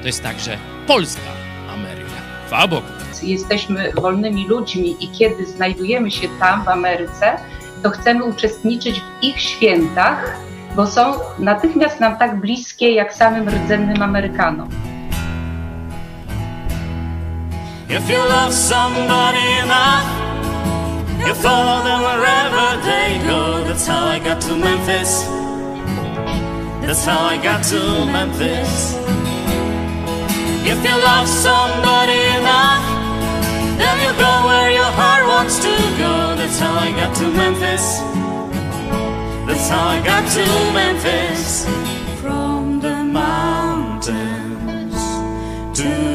[0.00, 1.30] To jest także polska
[1.74, 2.10] Ameryka.
[2.46, 2.86] Chwała Bogu.
[3.22, 7.36] Jesteśmy wolnymi ludźmi i kiedy znajdujemy się tam w Ameryce,
[7.82, 10.36] to chcemy uczestniczyć w ich świętach,
[10.76, 14.68] bo są natychmiast nam tak bliskie jak samym rdzennym Amerykanom.
[17.88, 20.29] If you love somebody enough,
[21.26, 23.64] you follow them wherever they go.
[23.64, 25.24] That's how I got to Memphis.
[26.84, 28.96] That's how I got to Memphis.
[30.72, 32.84] If you love somebody enough,
[33.78, 35.74] then you go where your heart wants to
[36.04, 36.36] go.
[36.36, 37.84] That's how I got to Memphis.
[39.46, 41.66] That's how I got to Memphis.
[42.20, 44.10] From the mountains
[45.78, 46.09] to